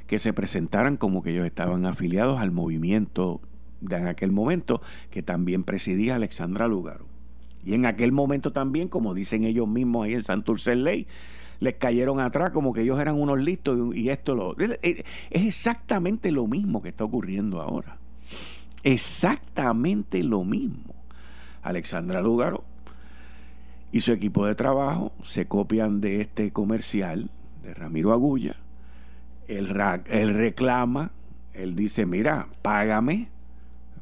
que 0.07 0.19
se 0.19 0.33
presentaran 0.33 0.97
como 0.97 1.23
que 1.23 1.31
ellos 1.31 1.45
estaban 1.45 1.85
afiliados 1.85 2.39
al 2.39 2.51
movimiento 2.51 3.41
de 3.81 3.97
en 3.97 4.07
aquel 4.07 4.31
momento 4.31 4.81
que 5.09 5.23
también 5.23 5.63
presidía 5.63 6.15
Alexandra 6.15 6.67
Lugaro. 6.67 7.05
Y 7.65 7.73
en 7.73 7.85
aquel 7.85 8.11
momento 8.11 8.51
también, 8.51 8.89
como 8.89 9.13
dicen 9.13 9.43
ellos 9.43 9.67
mismos 9.67 10.05
ahí 10.05 10.13
en 10.13 10.21
Santurce 10.21 10.75
Ley, 10.75 11.07
les 11.59 11.75
cayeron 11.75 12.19
atrás 12.19 12.51
como 12.51 12.73
que 12.73 12.81
ellos 12.81 12.99
eran 12.99 13.19
unos 13.19 13.39
listos 13.39 13.95
y 13.95 14.09
esto 14.09 14.35
lo... 14.35 14.55
Es 14.57 15.03
exactamente 15.31 16.31
lo 16.31 16.45
mismo 16.45 16.81
que 16.81 16.89
está 16.89 17.05
ocurriendo 17.05 17.61
ahora. 17.61 17.97
Exactamente 18.83 20.23
lo 20.23 20.43
mismo. 20.43 20.93
Alexandra 21.61 22.21
Lugaro 22.21 22.63
y 23.91 24.01
su 24.01 24.11
equipo 24.11 24.45
de 24.45 24.55
trabajo 24.55 25.13
se 25.23 25.47
copian 25.47 26.01
de 26.01 26.21
este 26.21 26.51
comercial 26.51 27.29
de 27.63 27.73
Ramiro 27.73 28.11
Agulla. 28.11 28.57
Él, 29.47 29.73
él 30.07 30.33
reclama, 30.33 31.11
él 31.53 31.75
dice, 31.75 32.05
mira, 32.05 32.47
págame, 32.61 33.29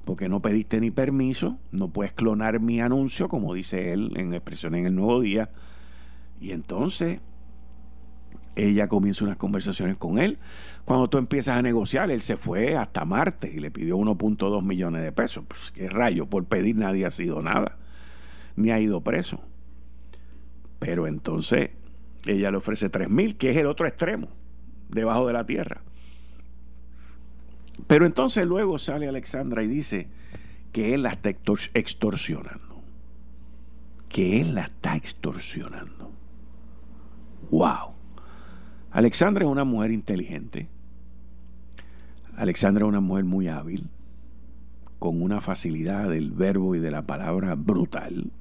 porque 0.05 0.29
no 0.29 0.41
pediste 0.41 0.79
ni 0.79 0.91
permiso, 0.91 1.57
no 1.71 1.89
puedes 1.89 2.13
clonar 2.13 2.59
mi 2.59 2.81
anuncio, 2.81 3.29
como 3.29 3.53
dice 3.53 3.93
él 3.93 4.13
en 4.15 4.33
expresión 4.33 4.75
en 4.75 4.85
el 4.87 4.95
nuevo 4.95 5.21
día. 5.21 5.49
Y 6.39 6.51
entonces 6.51 7.19
ella 8.55 8.87
comienza 8.87 9.25
unas 9.25 9.37
conversaciones 9.37 9.97
con 9.97 10.19
él. 10.19 10.39
Cuando 10.85 11.09
tú 11.09 11.17
empiezas 11.17 11.57
a 11.57 11.61
negociar, 11.61 12.11
él 12.11 12.21
se 12.21 12.37
fue 12.37 12.75
hasta 12.75 13.05
Marte 13.05 13.51
y 13.53 13.59
le 13.59 13.71
pidió 13.71 13.97
1.2 13.97 14.63
millones 14.63 15.03
de 15.03 15.11
pesos. 15.11 15.43
Pues 15.47 15.71
qué 15.71 15.89
rayo, 15.89 16.25
por 16.25 16.45
pedir 16.45 16.75
nadie 16.75 17.05
ha 17.05 17.11
sido 17.11 17.41
nada, 17.41 17.77
ni 18.55 18.71
ha 18.71 18.79
ido 18.79 19.01
preso. 19.01 19.41
Pero 20.79 21.07
entonces 21.07 21.71
ella 22.25 22.51
le 22.51 22.57
ofrece 22.57 22.89
3 22.89 23.09
mil, 23.09 23.37
que 23.37 23.51
es 23.51 23.57
el 23.57 23.67
otro 23.67 23.87
extremo, 23.87 24.27
debajo 24.89 25.27
de 25.27 25.33
la 25.33 25.45
tierra. 25.45 25.81
Pero 27.87 28.05
entonces 28.05 28.45
luego 28.45 28.79
sale 28.79 29.07
Alexandra 29.07 29.63
y 29.63 29.67
dice 29.67 30.07
que 30.71 30.93
él 30.93 31.03
la 31.03 31.11
está 31.11 31.29
extorsionando. 31.29 32.81
Que 34.09 34.41
él 34.41 34.55
la 34.55 34.63
está 34.63 34.95
extorsionando. 34.95 36.11
¡Wow! 37.49 37.90
Alexandra 38.91 39.45
es 39.45 39.49
una 39.49 39.63
mujer 39.63 39.91
inteligente. 39.91 40.67
Alexandra 42.35 42.85
es 42.85 42.89
una 42.89 42.99
mujer 42.99 43.23
muy 43.23 43.47
hábil, 43.47 43.87
con 44.99 45.21
una 45.21 45.39
facilidad 45.39 46.09
del 46.09 46.31
verbo 46.31 46.75
y 46.75 46.79
de 46.79 46.91
la 46.91 47.03
palabra 47.03 47.55
brutal, 47.55 48.31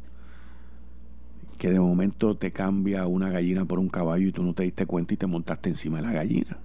que 1.57 1.71
de 1.71 1.78
momento 1.78 2.37
te 2.37 2.52
cambia 2.52 3.07
una 3.07 3.30
gallina 3.30 3.64
por 3.64 3.78
un 3.78 3.88
caballo 3.88 4.26
y 4.26 4.33
tú 4.33 4.42
no 4.42 4.54
te 4.54 4.64
diste 4.64 4.87
cuenta 4.87 5.14
y 5.14 5.16
te 5.16 5.26
montaste 5.26 5.69
encima 5.69 5.99
de 5.99 6.07
la 6.07 6.12
gallina. 6.12 6.59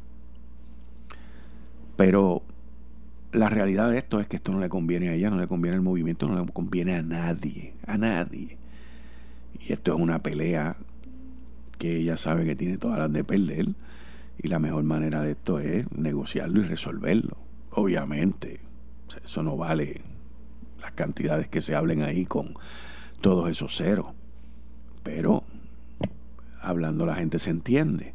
Pero 1.96 2.42
la 3.34 3.50
realidad 3.50 3.92
de 3.92 4.00
esto 4.00 4.20
es 4.20 4.27
que 4.27 4.38
esto 4.38 4.51
no 4.51 4.60
le 4.60 4.70
conviene 4.70 5.10
a 5.10 5.13
ella, 5.13 5.30
no 5.30 5.38
le 5.38 5.48
conviene 5.48 5.75
al 5.75 5.84
movimiento, 5.84 6.27
no 6.27 6.44
le 6.44 6.51
conviene 6.51 6.96
a 6.96 7.04
nadie, 7.04 7.74
a 7.86 7.98
nadie. 7.98 8.58
Y 9.60 9.74
esto 9.74 9.94
es 9.94 10.00
una 10.00 10.24
pelea 10.24 10.75
que 11.75 11.98
ella 11.98 12.17
sabe 12.17 12.46
que 12.46 12.55
tiene 12.55 12.77
todas 12.77 13.00
las 13.00 13.12
de 13.12 13.24
perder 13.24 13.67
y 14.38 14.48
la 14.48 14.60
mejor 14.60 14.84
manera 14.84 15.22
de 15.22 15.32
esto 15.32 15.60
es 15.60 15.89
negociarlo 15.91 16.60
y 16.62 16.63
resolverlo. 16.63 17.38
Obviamente, 17.72 18.60
eso 19.24 19.44
no 19.44 19.58
vale 19.58 20.01
las 20.82 20.91
cantidades 20.91 21.48
que 21.48 21.62
se 21.62 21.75
hablen 21.75 22.01
ahí 22.01 22.25
con 22.25 22.53
todos 23.22 23.50
esos 23.50 23.75
ceros. 23.75 24.08
Pero 25.03 25.44
hablando 26.62 27.05
la 27.05 27.15
gente 27.15 27.39
se 27.39 27.51
entiende. 27.51 28.13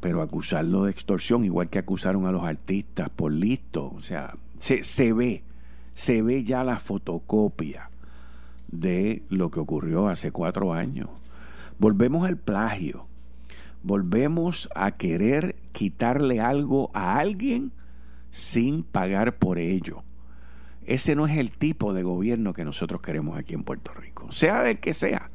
Pero 0.00 0.22
acusarlo 0.22 0.84
de 0.84 0.90
extorsión, 0.90 1.44
igual 1.44 1.68
que 1.68 1.78
acusaron 1.78 2.26
a 2.26 2.32
los 2.32 2.44
artistas 2.44 3.10
por 3.10 3.32
listo, 3.32 3.92
o 3.94 4.00
sea, 4.00 4.36
se, 4.58 4.82
se 4.82 5.12
ve, 5.12 5.42
se 5.94 6.22
ve 6.22 6.44
ya 6.44 6.64
la 6.64 6.78
fotocopia 6.78 7.90
de 8.68 9.22
lo 9.30 9.50
que 9.50 9.60
ocurrió 9.60 10.08
hace 10.08 10.32
cuatro 10.32 10.72
años. 10.72 11.08
Volvemos 11.78 12.26
al 12.26 12.36
plagio 12.36 13.06
volvemos 13.86 14.68
a 14.74 14.96
querer 14.96 15.54
quitarle 15.70 16.40
algo 16.40 16.90
a 16.92 17.20
alguien 17.20 17.70
sin 18.32 18.82
pagar 18.82 19.38
por 19.38 19.58
ello. 19.58 20.02
Ese 20.84 21.14
no 21.14 21.28
es 21.28 21.38
el 21.38 21.52
tipo 21.52 21.94
de 21.94 22.02
gobierno 22.02 22.52
que 22.52 22.64
nosotros 22.64 23.00
queremos 23.00 23.38
aquí 23.38 23.54
en 23.54 23.62
Puerto 23.62 23.94
Rico, 23.94 24.32
sea 24.32 24.62
de 24.62 24.80
que 24.80 24.92
sea. 24.92 25.30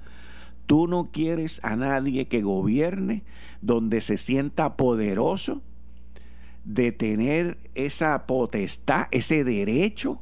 Tú 0.68 0.88
no 0.88 1.12
quieres 1.12 1.62
a 1.64 1.78
nadie 1.78 2.28
que 2.28 2.42
gobierne 2.42 3.24
donde 3.62 4.02
se 4.02 4.18
sienta 4.18 4.76
poderoso 4.76 5.62
de 6.66 6.92
tener 6.92 7.58
esa 7.74 8.28
potestad, 8.28 9.08
ese 9.12 9.46
derecho 9.46 10.22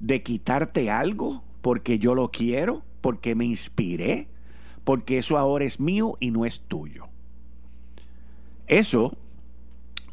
de 0.00 0.22
quitarte 0.22 0.90
algo 0.90 1.44
porque 1.60 1.98
yo 1.98 2.14
lo 2.14 2.30
quiero, 2.30 2.84
porque 3.02 3.34
me 3.34 3.44
inspiré, 3.44 4.28
porque 4.88 5.18
eso 5.18 5.36
ahora 5.36 5.66
es 5.66 5.80
mío 5.80 6.16
y 6.18 6.30
no 6.30 6.46
es 6.46 6.62
tuyo. 6.62 7.08
Eso 8.66 9.14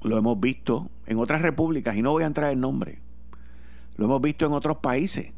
lo 0.01 0.17
hemos 0.17 0.37
visto 0.37 0.89
en 1.05 1.17
otras 1.17 1.41
repúblicas 1.41 1.95
y 1.95 2.01
no 2.01 2.11
voy 2.11 2.23
a 2.23 2.25
entrar 2.25 2.51
en 2.51 2.59
nombre. 2.59 2.99
Lo 3.95 4.03
hemos 4.03 4.21
visto 4.21 4.45
en 4.45 4.51
otros 4.51 4.79
países. 4.79 5.31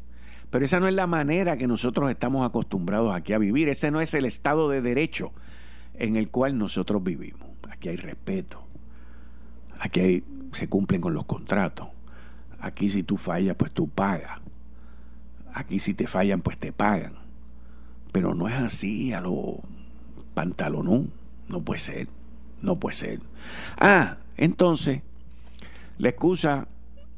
Pero 0.50 0.64
esa 0.64 0.80
no 0.80 0.88
es 0.88 0.94
la 0.94 1.06
manera 1.06 1.56
que 1.56 1.68
nosotros 1.68 2.10
estamos 2.10 2.44
acostumbrados 2.44 3.14
aquí 3.14 3.32
a 3.32 3.38
vivir. 3.38 3.68
Ese 3.68 3.92
no 3.92 4.00
es 4.00 4.12
el 4.14 4.24
estado 4.24 4.68
de 4.70 4.82
derecho 4.82 5.30
en 5.94 6.16
el 6.16 6.30
cual 6.30 6.58
nosotros 6.58 7.04
vivimos. 7.04 7.48
Aquí 7.70 7.90
hay 7.90 7.96
respeto. 7.96 8.60
Aquí 9.78 10.24
se 10.50 10.68
cumplen 10.68 11.00
con 11.00 11.14
los 11.14 11.26
contratos. 11.26 11.86
Aquí 12.58 12.88
si 12.88 13.04
tú 13.04 13.16
fallas, 13.16 13.54
pues 13.54 13.70
tú 13.70 13.88
pagas. 13.88 14.40
Aquí 15.54 15.78
si 15.78 15.94
te 15.94 16.08
fallan, 16.08 16.40
pues 16.40 16.58
te 16.58 16.72
pagan. 16.72 17.27
Pero 18.12 18.34
no 18.34 18.48
es 18.48 18.54
así 18.54 19.12
a 19.12 19.20
lo 19.20 19.60
pantalonón. 20.34 21.12
No 21.48 21.62
puede 21.62 21.78
ser. 21.78 22.08
No 22.62 22.78
puede 22.78 22.94
ser. 22.94 23.20
Ah, 23.78 24.18
entonces, 24.36 25.02
la 25.98 26.10
excusa 26.10 26.68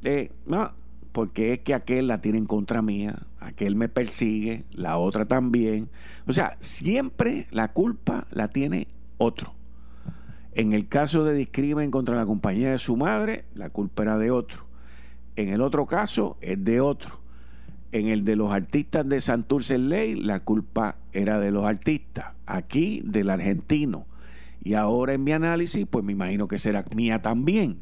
de, 0.02 0.32
no, 0.46 0.72
porque 1.12 1.52
es 1.52 1.60
que 1.60 1.74
aquel 1.74 2.06
la 2.06 2.20
tiene 2.20 2.38
en 2.38 2.46
contra 2.46 2.82
mía, 2.82 3.26
aquel 3.40 3.76
me 3.76 3.88
persigue, 3.88 4.64
la 4.72 4.98
otra 4.98 5.26
también. 5.26 5.88
O 6.26 6.32
sea, 6.32 6.56
siempre 6.60 7.46
la 7.50 7.68
culpa 7.68 8.26
la 8.30 8.48
tiene 8.48 8.86
otro. 9.18 9.52
En 10.52 10.72
el 10.72 10.88
caso 10.88 11.24
de 11.24 11.34
discrimen 11.34 11.90
contra 11.90 12.16
la 12.16 12.26
compañía 12.26 12.72
de 12.72 12.78
su 12.78 12.96
madre, 12.96 13.44
la 13.54 13.70
culpa 13.70 14.02
era 14.02 14.18
de 14.18 14.30
otro. 14.30 14.64
En 15.36 15.48
el 15.48 15.62
otro 15.62 15.86
caso, 15.86 16.36
es 16.40 16.62
de 16.64 16.80
otro. 16.80 17.20
En 17.92 18.08
el 18.08 18.24
de 18.24 18.36
los 18.36 18.52
artistas 18.52 19.08
de 19.08 19.20
Santurce 19.20 19.78
Ley, 19.78 20.14
la 20.14 20.40
culpa 20.40 20.96
era 21.12 21.40
de 21.40 21.50
los 21.50 21.64
artistas. 21.64 22.34
Aquí, 22.46 23.02
del 23.04 23.30
argentino. 23.30 24.06
Y 24.62 24.74
ahora 24.74 25.14
en 25.14 25.24
mi 25.24 25.32
análisis, 25.32 25.86
pues 25.88 26.04
me 26.04 26.12
imagino 26.12 26.46
que 26.46 26.58
será 26.58 26.84
mía 26.94 27.22
también. 27.22 27.78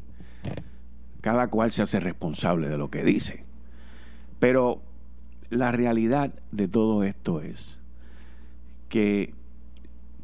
Cada 1.21 1.49
cual 1.49 1.71
se 1.71 1.81
hace 1.81 1.99
responsable 1.99 2.69
de 2.69 2.77
lo 2.77 2.89
que 2.89 3.03
dice. 3.03 3.43
Pero 4.39 4.81
la 5.49 5.71
realidad 5.71 6.33
de 6.51 6.67
todo 6.67 7.03
esto 7.03 7.41
es 7.41 7.79
que, 8.87 9.33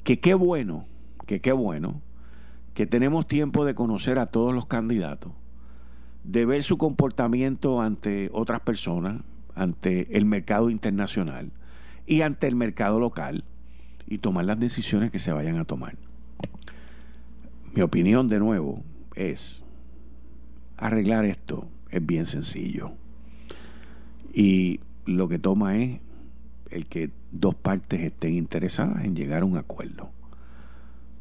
que 0.03 0.19
qué 0.19 0.33
bueno, 0.33 0.85
que 1.25 1.41
qué 1.41 1.51
bueno, 1.51 2.01
que 2.73 2.85
tenemos 2.85 3.27
tiempo 3.27 3.65
de 3.65 3.75
conocer 3.75 4.19
a 4.19 4.27
todos 4.27 4.53
los 4.53 4.65
candidatos, 4.65 5.31
de 6.23 6.45
ver 6.45 6.63
su 6.63 6.77
comportamiento 6.77 7.81
ante 7.81 8.29
otras 8.33 8.61
personas, 8.61 9.21
ante 9.55 10.15
el 10.17 10.25
mercado 10.25 10.69
internacional 10.69 11.51
y 12.05 12.21
ante 12.21 12.47
el 12.47 12.55
mercado 12.55 12.99
local 12.99 13.43
y 14.07 14.19
tomar 14.19 14.45
las 14.45 14.59
decisiones 14.59 15.11
que 15.11 15.19
se 15.19 15.31
vayan 15.31 15.57
a 15.57 15.65
tomar. 15.65 15.97
Mi 17.73 17.81
opinión 17.81 18.27
de 18.27 18.39
nuevo 18.39 18.83
es, 19.15 19.63
arreglar 20.77 21.25
esto 21.25 21.67
es 21.89 22.05
bien 22.05 22.25
sencillo. 22.25 22.91
Y 24.33 24.81
lo 25.05 25.27
que 25.27 25.39
toma 25.39 25.77
es 25.77 25.99
el 26.69 26.87
que 26.87 27.09
dos 27.31 27.55
partes 27.55 28.01
estén 28.01 28.35
interesadas 28.35 29.03
en 29.05 29.15
llegar 29.15 29.43
a 29.43 29.45
un 29.45 29.57
acuerdo. 29.57 30.09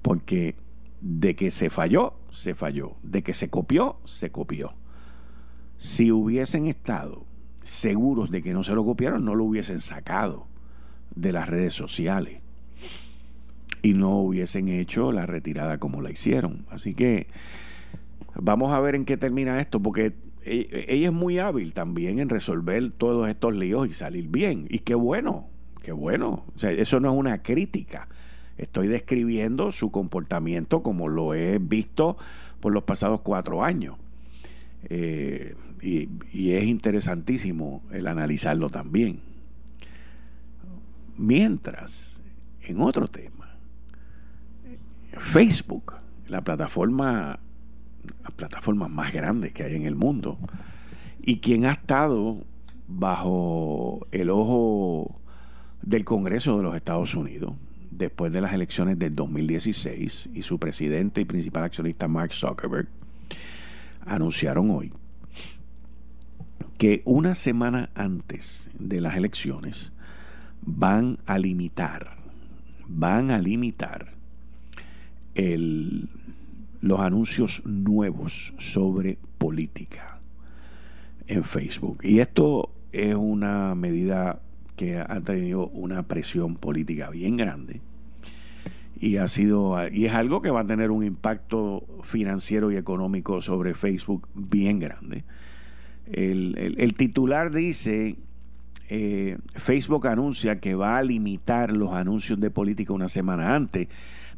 Porque 0.03 0.57
de 1.01 1.37
que 1.37 1.51
se 1.51 1.71
falló, 1.71 2.15
se 2.31 2.55
falló. 2.55 2.97
De 3.03 3.23
que 3.23 3.35
se 3.35 3.49
copió, 3.49 3.99
se 4.05 4.31
copió. 4.31 4.75
Si 5.79 6.11
hubiesen 6.11 6.67
estado 6.67 7.25
seguros 7.65 8.31
de 8.31 8.43
que 8.43 8.53
no 8.53 8.63
se 8.63 8.75
lo 8.75 8.85
copiaron, 8.85 9.25
no 9.25 9.35
lo 9.35 9.45
hubiesen 9.45 9.81
sacado 9.81 10.47
de 11.17 11.33
las 11.33 11.49
redes 11.49 11.75
sociales 11.75 12.41
y 13.83 13.95
no 13.95 14.19
hubiesen 14.19 14.69
hecho 14.69 15.13
la 15.13 15.27
retirada 15.27 15.79
como 15.79 16.01
la 16.01 16.11
hicieron. 16.11 16.65
Así 16.71 16.95
que 16.95 17.27
vamos 18.35 18.73
a 18.73 18.81
ver 18.81 18.95
en 18.95 19.05
qué 19.05 19.17
termina 19.17 19.61
esto, 19.61 19.81
porque 19.81 20.15
e, 20.43 20.87
ella 20.89 21.09
es 21.09 21.13
muy 21.13 21.39
hábil 21.39 21.73
también 21.75 22.19
en 22.19 22.29
resolver 22.29 22.93
todos 22.93 23.29
estos 23.29 23.55
líos 23.55 23.89
y 23.89 23.93
salir 23.93 24.29
bien. 24.29 24.67
Y 24.71 24.81
qué 24.81 24.95
bueno, 24.95 25.49
qué 25.83 25.93
bueno. 25.93 26.45
O 26.55 26.59
sea, 26.59 26.71
eso 26.71 27.01
no 27.01 27.13
es 27.13 27.19
una 27.19 27.43
crítica. 27.43 28.09
Estoy 28.57 28.89
describiendo 28.89 29.73
su 29.73 29.91
comportamiento 29.91 30.83
como 30.83 31.09
lo 31.09 31.35
he 31.35 31.59
visto 31.59 32.17
por 32.61 32.73
los 32.73 32.85
pasados 32.85 33.21
cuatro 33.21 33.65
años. 33.65 33.97
Eh, 34.89 35.55
y, 35.83 36.09
y 36.33 36.53
es 36.53 36.65
interesantísimo 36.65 37.83
el 37.91 38.07
analizarlo 38.07 38.71
también. 38.71 39.21
Mientras, 41.17 42.23
en 42.63 42.81
otro 42.81 43.07
tema, 43.09 43.57
Facebook, 45.19 45.95
la 46.29 46.43
plataforma, 46.43 47.39
la 48.23 48.31
plataforma 48.31 48.89
más 48.89 49.13
grande 49.13 49.53
que 49.53 49.65
hay 49.65 49.77
en 49.77 49.85
el 49.85 49.95
mundo, 49.95 50.39
y 51.23 51.39
quien 51.39 51.65
ha 51.67 51.73
estado 51.73 52.45
bajo 52.89 54.07
el 54.13 54.31
ojo 54.31 55.21
del 55.83 56.05
Congreso 56.05 56.57
de 56.57 56.63
los 56.63 56.77
Estados 56.77 57.15
Unidos 57.15 57.55
después 57.91 58.33
de 58.33 58.41
las 58.41 58.53
elecciones 58.53 58.99
del 58.99 59.15
2016 59.15 60.31
y 60.35 60.43
su 60.43 60.59
presidente 60.59 61.21
y 61.21 61.25
principal 61.25 61.65
accionista 61.65 62.09
Mark 62.09 62.33
Zuckerberg 62.33 62.89
anunciaron 64.07 64.71
hoy 64.71 64.93
que 66.79 67.03
una 67.05 67.35
semana 67.35 67.91
antes 67.95 68.71
de 68.79 69.01
las 69.01 69.17
elecciones 69.17 69.93
van 70.63 71.19
a 71.27 71.39
limitar, 71.39 72.17
van 72.89 73.31
a 73.31 73.39
limitar 73.39 74.15
el, 75.35 76.09
los 76.81 77.01
anuncios 77.01 77.63
nuevos 77.65 78.55
sobre 78.59 79.19
política 79.39 80.19
en 81.27 81.45
Facebook. 81.45 82.01
Y 82.03 82.19
esto 82.19 82.71
es 82.93 83.15
una 83.15 83.75
medida 83.75 84.41
que 84.77 84.99
ha 84.99 85.21
tenido 85.21 85.69
una 85.69 86.03
presión 86.03 86.57
política 86.57 87.11
bien 87.11 87.37
grande 87.37 87.81
y 88.99 89.17
ha 89.17 89.29
sido 89.29 89.77
y 89.91 90.07
es 90.07 90.15
algo 90.15 90.41
que 90.41 90.51
va 90.51 90.61
a 90.61 90.67
tener 90.67 90.91
un 90.91 91.05
impacto 91.05 91.85
financiero 92.03 92.71
y 92.71 92.77
económico 92.77 93.41
sobre 93.41 93.75
Facebook 93.75 94.29
bien 94.35 94.79
grande. 94.79 95.25
El, 96.07 96.95
titular 96.97 97.51
dice 97.51 98.17
eh, 98.91 99.39
Facebook 99.55 100.07
anuncia 100.07 100.61
que 100.61 100.75
va 100.75 100.99
a 100.99 101.03
limitar 101.03 101.73
los 101.73 101.93
anuncios 101.93 102.39
de 102.41 102.51
política 102.51 102.93
una 102.93 103.09
semana 103.09 103.55
antes 103.55 103.89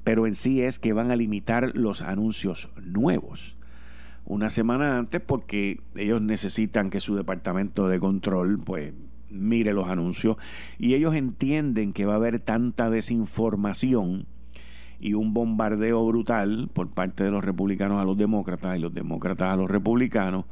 pero 0.07 0.29
en 0.29 0.37
sí 0.37 0.63
es 0.63 0.79
que 0.79 0.93
van 0.93 1.11
a 1.11 1.17
limitar 1.17 1.73
los 1.75 2.01
anuncios 2.01 2.71
nuevos. 2.81 3.57
una 4.25 4.51
semana 4.51 4.99
antes 4.99 5.21
porque 5.21 5.81
ellos 5.97 6.23
necesitan 6.23 6.91
que 6.91 7.01
su 7.01 7.17
departamento 7.17 7.89
de 7.89 7.99
control 7.99 8.61
pues 8.61 8.95
mire 9.31 9.73
los 9.73 9.89
anuncios 9.89 10.37
y 10.79 10.95
ellos 10.95 11.17
entienden 11.17 11.93
que 11.93 12.07
va 12.07 12.13
a 12.13 12.17
haber 12.17 12.39
tanta 12.39 12.89
desinformación 12.89 14.27
y 15.01 15.15
un 15.15 15.35
bombardeo 15.35 16.07
brutal 16.07 16.69
por 16.73 16.89
parte 16.89 17.25
de 17.25 17.31
los 17.31 17.45
republicanos 17.45 18.01
a 18.01 18.05
los 18.05 18.17
demócratas 18.17 18.77
y 18.77 18.81
los 18.81 18.95
demócratas 18.95 19.53
a 19.53 19.57
los 19.57 19.71
republicanos 19.71 20.45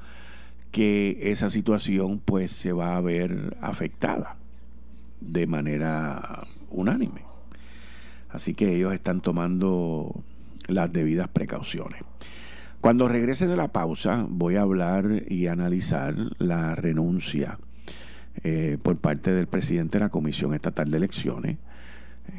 que 0.71 1.19
esa 1.31 1.51
situación 1.51 2.21
pues 2.25 2.51
se 2.51 2.73
va 2.73 2.97
a 2.97 3.01
ver 3.01 3.57
afectada 3.61 4.37
de 5.21 5.47
manera 5.47 6.41
unánime. 6.71 7.23
Así 8.31 8.55
que 8.55 8.75
ellos 8.75 8.93
están 8.93 9.21
tomando 9.21 10.23
las 10.67 10.93
debidas 10.93 11.29
precauciones. 11.29 12.03
Cuando 12.81 13.09
regrese 13.09 13.47
de 13.47 13.57
la 13.57 13.69
pausa 13.69 14.27
voy 14.29 14.57
a 14.57 14.63
hablar 14.63 15.23
y 15.29 15.47
analizar 15.47 16.17
la 16.39 16.75
renuncia 16.75 17.59
eh, 18.43 18.77
por 18.83 18.97
parte 18.99 19.33
del 19.33 19.47
presidente 19.47 19.99
de 19.99 20.05
la 20.05 20.11
Comisión 20.11 20.55
Estatal 20.55 20.91
de 20.91 20.97
Elecciones, 20.97 21.59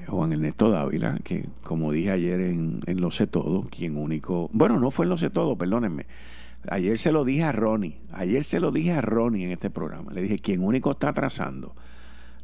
Juan 0.08 0.34
Ernesto 0.34 0.70
Dávila, 0.70 1.20
que 1.24 1.46
como 1.64 1.92
dije 1.92 2.12
ayer 2.12 2.40
en, 2.42 2.82
Lo 2.88 3.12
Sé 3.12 3.28
Todo, 3.28 3.64
quien 3.64 3.98
único, 3.98 4.50
bueno, 4.54 4.80
no 4.80 4.92
fue 4.92 5.06
en 5.06 5.10
Lo 5.10 5.18
Sé 5.18 5.30
Todo, 5.30 5.58
perdónenme, 5.58 6.06
ayer 6.70 6.98
se 6.98 7.12
lo 7.12 7.26
dije 7.26 7.44
a 7.44 7.52
Ronnie, 7.52 7.98
ayer 8.12 8.44
se 8.44 8.60
lo 8.60 8.72
dije 8.72 8.92
a 8.92 9.02
Ronnie 9.02 9.46
en 9.46 9.52
este 9.52 9.70
programa, 9.70 10.12
le 10.14 10.22
dije, 10.22 10.38
quien 10.40 10.64
único 10.64 10.92
está 10.92 11.10
atrasando 11.10 11.74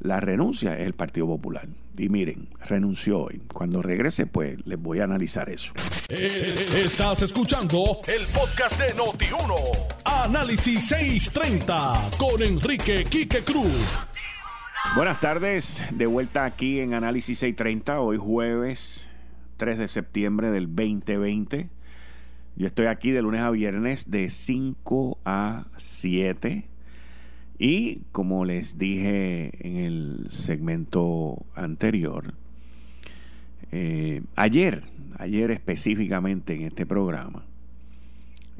la 0.01 0.19
renuncia 0.19 0.77
es 0.77 0.88
el 0.88 0.93
Partido 0.93 1.27
Popular. 1.27 1.67
Y 1.97 2.10
miren, 2.10 2.49
renunció 2.65 3.19
hoy. 3.19 3.41
Cuando 3.54 3.82
regrese, 3.82 4.25
pues 4.25 4.58
les 4.65 4.80
voy 4.80 4.99
a 4.99 5.04
analizar 5.04 5.49
eso. 5.49 5.73
Eh, 6.10 6.65
estás 6.84 7.21
escuchando 7.21 7.99
el 8.08 8.25
podcast 8.27 8.80
de 8.80 8.95
Noti1. 8.95 9.54
Análisis 10.04 10.88
630 10.88 12.10
con 12.17 12.41
Enrique 12.41 13.06
Quique 13.06 13.43
Cruz. 13.43 14.08
Buenas 14.96 15.22
tardes, 15.22 15.86
de 15.94 16.06
vuelta 16.06 16.44
aquí 16.44 16.82
en 16.82 16.94
Análisis 16.94 17.39
630, 17.39 18.02
hoy 18.02 18.17
jueves 18.17 19.08
3 19.56 19.78
de 19.78 19.88
septiembre 19.88 20.52
del 20.52 20.67
2020. 20.67 21.70
Yo 22.58 22.67
estoy 22.67 22.88
aquí 22.88 23.12
de 23.12 23.22
lunes 23.22 23.39
a 23.39 23.52
viernes 23.52 24.12
de 24.12 24.30
5 24.30 25.20
a 25.24 25.67
7 25.78 26.65
y 27.58 28.02
como 28.12 28.44
les 28.44 28.78
dije 28.78 29.52
en 29.65 29.78
el 29.78 30.26
segmento 30.30 31.38
anterior, 31.56 32.34
eh, 33.72 34.24
ayer, 34.36 34.84
ayer 35.17 35.52
específicamente 35.52 36.54
en 36.54 36.63
este 36.63 36.86
programa, 36.86 37.46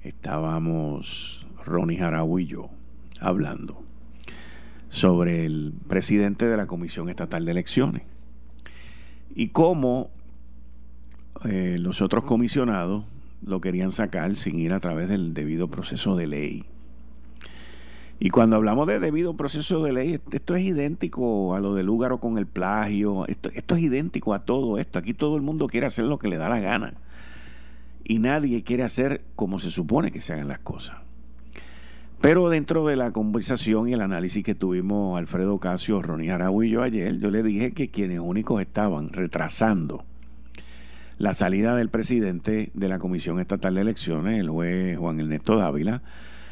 estábamos 0.02 1.46
Ronnie 1.66 1.98
Jarabo 1.98 2.40
y 2.40 2.46
yo 2.46 2.70
hablando 3.20 3.91
sobre 4.92 5.46
el 5.46 5.74
presidente 5.88 6.46
de 6.46 6.58
la 6.58 6.68
Comisión 6.68 7.08
Estatal 7.08 7.46
de 7.46 7.52
Elecciones 7.52 8.04
y 9.34 9.48
cómo 9.48 10.10
eh, 11.46 11.78
los 11.80 12.02
otros 12.02 12.26
comisionados 12.26 13.06
lo 13.42 13.62
querían 13.62 13.92
sacar 13.92 14.36
sin 14.36 14.60
ir 14.60 14.74
a 14.74 14.82
través 14.82 15.08
del 15.08 15.34
debido 15.34 15.70
proceso 15.70 16.18
de 16.18 16.28
ley. 16.28 16.66
Y 18.20 18.32
cuando 18.32 18.58
hablamos 18.58 18.86
de 18.86 19.00
debido 19.00 19.38
proceso 19.38 19.82
de 19.82 19.94
ley, 19.94 20.20
esto 20.34 20.56
es 20.58 20.66
idéntico 20.66 21.56
a 21.56 21.62
lo 21.62 21.74
del 21.74 21.90
húgaro 21.90 22.20
con 22.20 22.38
el 22.38 22.46
plagio, 22.46 23.26
esto, 23.28 23.50
esto 23.56 23.76
es 23.76 23.82
idéntico 23.82 24.34
a 24.34 24.44
todo 24.44 24.78
esto. 24.78 25.00
Aquí 25.00 25.14
todo 25.14 25.38
el 25.38 25.42
mundo 25.42 25.68
quiere 25.68 25.88
hacer 25.88 26.04
lo 26.04 26.20
que 26.20 26.28
le 26.28 26.38
da 26.38 26.50
la 26.50 26.60
gana. 26.60 26.96
Y 28.04 28.20
nadie 28.20 28.62
quiere 28.64 28.84
hacer 28.84 29.24
como 29.38 29.58
se 29.60 29.72
supone 29.72 30.12
que 30.12 30.20
se 30.20 30.34
hagan 30.34 30.50
las 30.50 30.60
cosas. 30.60 30.98
Pero 32.22 32.50
dentro 32.50 32.86
de 32.86 32.96
la 32.96 33.10
conversación 33.10 33.90
y 33.90 33.94
el 33.94 34.02
análisis 34.02 34.44
que 34.44 34.54
tuvimos 34.54 35.18
Alfredo 35.18 35.58
Casio, 35.58 36.04
Ronnie 36.04 36.30
Arau 36.30 36.62
y 36.62 36.70
yo 36.70 36.84
ayer, 36.84 37.18
yo 37.18 37.32
le 37.32 37.42
dije 37.42 37.72
que 37.72 37.90
quienes 37.90 38.20
únicos 38.20 38.62
estaban 38.62 39.10
retrasando 39.10 40.06
la 41.18 41.34
salida 41.34 41.76
del 41.76 41.90
presidente 41.90 42.70
de 42.76 42.88
la 42.88 43.00
Comisión 43.00 43.40
Estatal 43.40 43.74
de 43.74 43.82
Elecciones, 43.82 44.40
el 44.40 44.52
juez 44.52 45.00
Juan 45.00 45.20
Ernesto 45.20 45.58
Dávila, 45.58 46.04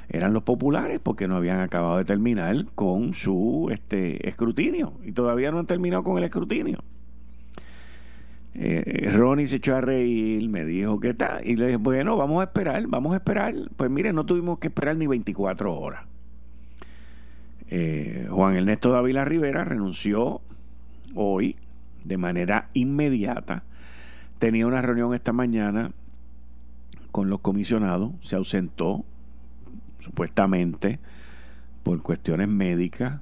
eran 0.10 0.34
los 0.34 0.42
populares 0.42 1.00
porque 1.04 1.28
no 1.28 1.36
habían 1.36 1.60
acabado 1.60 2.00
de 2.00 2.06
terminar 2.06 2.66
con 2.74 3.14
su 3.14 3.70
este, 3.72 4.28
escrutinio 4.28 4.94
y 5.04 5.12
todavía 5.12 5.52
no 5.52 5.60
han 5.60 5.68
terminado 5.68 6.04
con 6.04 6.18
el 6.18 6.24
escrutinio. 6.24 6.80
Eh, 8.56 9.12
Ronnie 9.14 9.48
se 9.48 9.58
echó 9.58 9.76
a 9.76 9.82
reír, 9.82 10.50
me 10.50 10.66
dijo 10.66 11.00
que 11.00 11.14
tal, 11.14 11.46
y 11.46 11.56
le 11.56 11.68
dije, 11.68 11.78
bueno, 11.78 12.18
vamos 12.18 12.42
a 12.42 12.46
esperar, 12.46 12.88
vamos 12.88 13.14
a 13.14 13.18
esperar. 13.18 13.56
Pues 13.78 13.90
mire, 13.90 14.12
no 14.14 14.26
tuvimos 14.26 14.60
que 14.60 14.68
esperar 14.68 14.96
ni 14.98 15.08
24 15.08 15.74
horas. 15.76 16.06
Eh, 17.70 18.28
Juan 18.30 18.56
Ernesto 18.56 18.92
Dávila 18.92 19.26
Rivera 19.26 19.64
renunció 19.64 20.42
hoy 21.14 21.56
de 22.04 22.18
manera 22.18 22.70
inmediata. 22.74 23.64
Tenía 24.40 24.66
una 24.66 24.82
reunión 24.82 25.14
esta 25.14 25.34
mañana 25.34 25.92
con 27.12 27.30
los 27.30 27.42
comisionados, 27.42 28.14
se 28.22 28.36
ausentó, 28.36 29.06
supuestamente 30.00 31.00
por 31.84 32.02
cuestiones 32.02 32.48
médicas, 32.48 33.22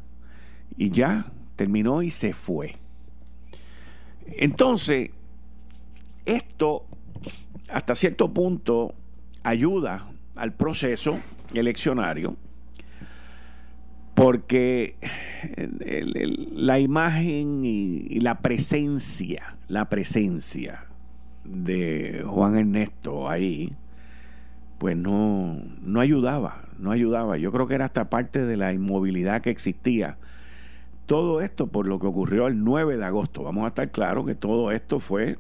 y 0.78 0.92
ya 0.92 1.26
terminó 1.56 2.02
y 2.02 2.12
se 2.12 2.34
fue. 2.34 2.76
Entonces, 4.28 5.12
esto 6.28 6.86
hasta 7.70 7.96
cierto 7.96 8.34
punto 8.34 8.94
ayuda 9.44 10.08
al 10.36 10.54
proceso 10.54 11.18
eleccionario 11.54 12.36
porque 14.18 14.96
la 16.56 16.80
imagen 16.80 17.64
y, 17.64 18.20
la 18.20 18.40
presencia, 18.40 19.58
la 19.68 19.90
presencia 19.90 20.88
de 21.44 22.24
Juan 22.26 22.58
Ernesto 22.58 23.30
ahí, 23.30 23.76
pues 24.80 24.98
no, 24.98 25.62
no 25.84 26.00
ayudaba, 26.00 26.64
no 26.80 26.90
ayudaba. 26.90 27.38
Yo 27.38 27.52
creo 27.52 27.68
que 27.68 27.76
era 27.76 27.86
hasta 27.86 28.10
parte 28.10 28.44
de 28.44 28.58
la 28.58 28.74
inmovilidad 28.74 29.44
que 29.44 29.52
existía. 29.52 30.18
Todo 31.06 31.42
esto 31.42 31.68
por 31.68 31.86
lo 31.86 32.00
que 32.00 32.08
ocurrió 32.08 32.48
el 32.48 32.64
9 32.64 32.98
de 32.98 33.06
agosto. 33.06 33.44
Vamos 33.44 33.66
a 33.66 33.68
estar 33.68 33.92
claros 33.92 34.26
que 34.26 34.34
todo 34.34 34.72
esto 34.72 35.00
fue 35.00 35.38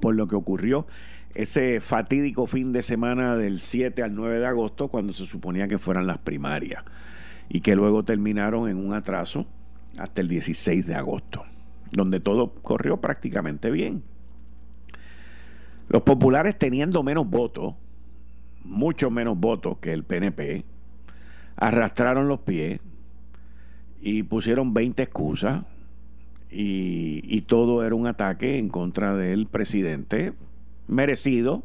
por 0.00 0.14
lo 0.14 0.26
que 0.26 0.36
ocurrió 0.36 0.86
ese 1.34 1.80
fatídico 1.80 2.46
fin 2.46 2.72
de 2.72 2.82
semana 2.82 3.36
del 3.36 3.60
7 3.60 4.02
al 4.02 4.14
9 4.14 4.40
de 4.40 4.46
agosto 4.46 4.88
cuando 4.88 5.12
se 5.12 5.26
suponía 5.26 5.68
que 5.68 5.78
fueran 5.78 6.06
las 6.06 6.18
primarias 6.18 6.82
y 7.48 7.60
que 7.60 7.76
luego 7.76 8.04
terminaron 8.04 8.68
en 8.68 8.76
un 8.76 8.94
atraso 8.94 9.46
hasta 9.98 10.20
el 10.20 10.28
16 10.28 10.86
de 10.86 10.94
agosto, 10.94 11.44
donde 11.92 12.20
todo 12.20 12.52
corrió 12.54 12.98
prácticamente 13.00 13.70
bien. 13.70 14.02
Los 15.88 16.02
populares 16.02 16.56
teniendo 16.58 17.02
menos 17.02 17.28
votos, 17.28 17.74
mucho 18.64 19.10
menos 19.10 19.38
votos 19.38 19.78
que 19.78 19.92
el 19.92 20.04
PNP, 20.04 20.64
arrastraron 21.56 22.28
los 22.28 22.40
pies 22.40 22.80
y 24.00 24.22
pusieron 24.22 24.72
20 24.72 25.02
excusas 25.02 25.64
y, 26.50 27.22
y, 27.24 27.42
todo 27.42 27.84
era 27.84 27.94
un 27.94 28.06
ataque 28.06 28.58
en 28.58 28.68
contra 28.68 29.14
del 29.14 29.46
presidente, 29.46 30.32
merecido, 30.88 31.62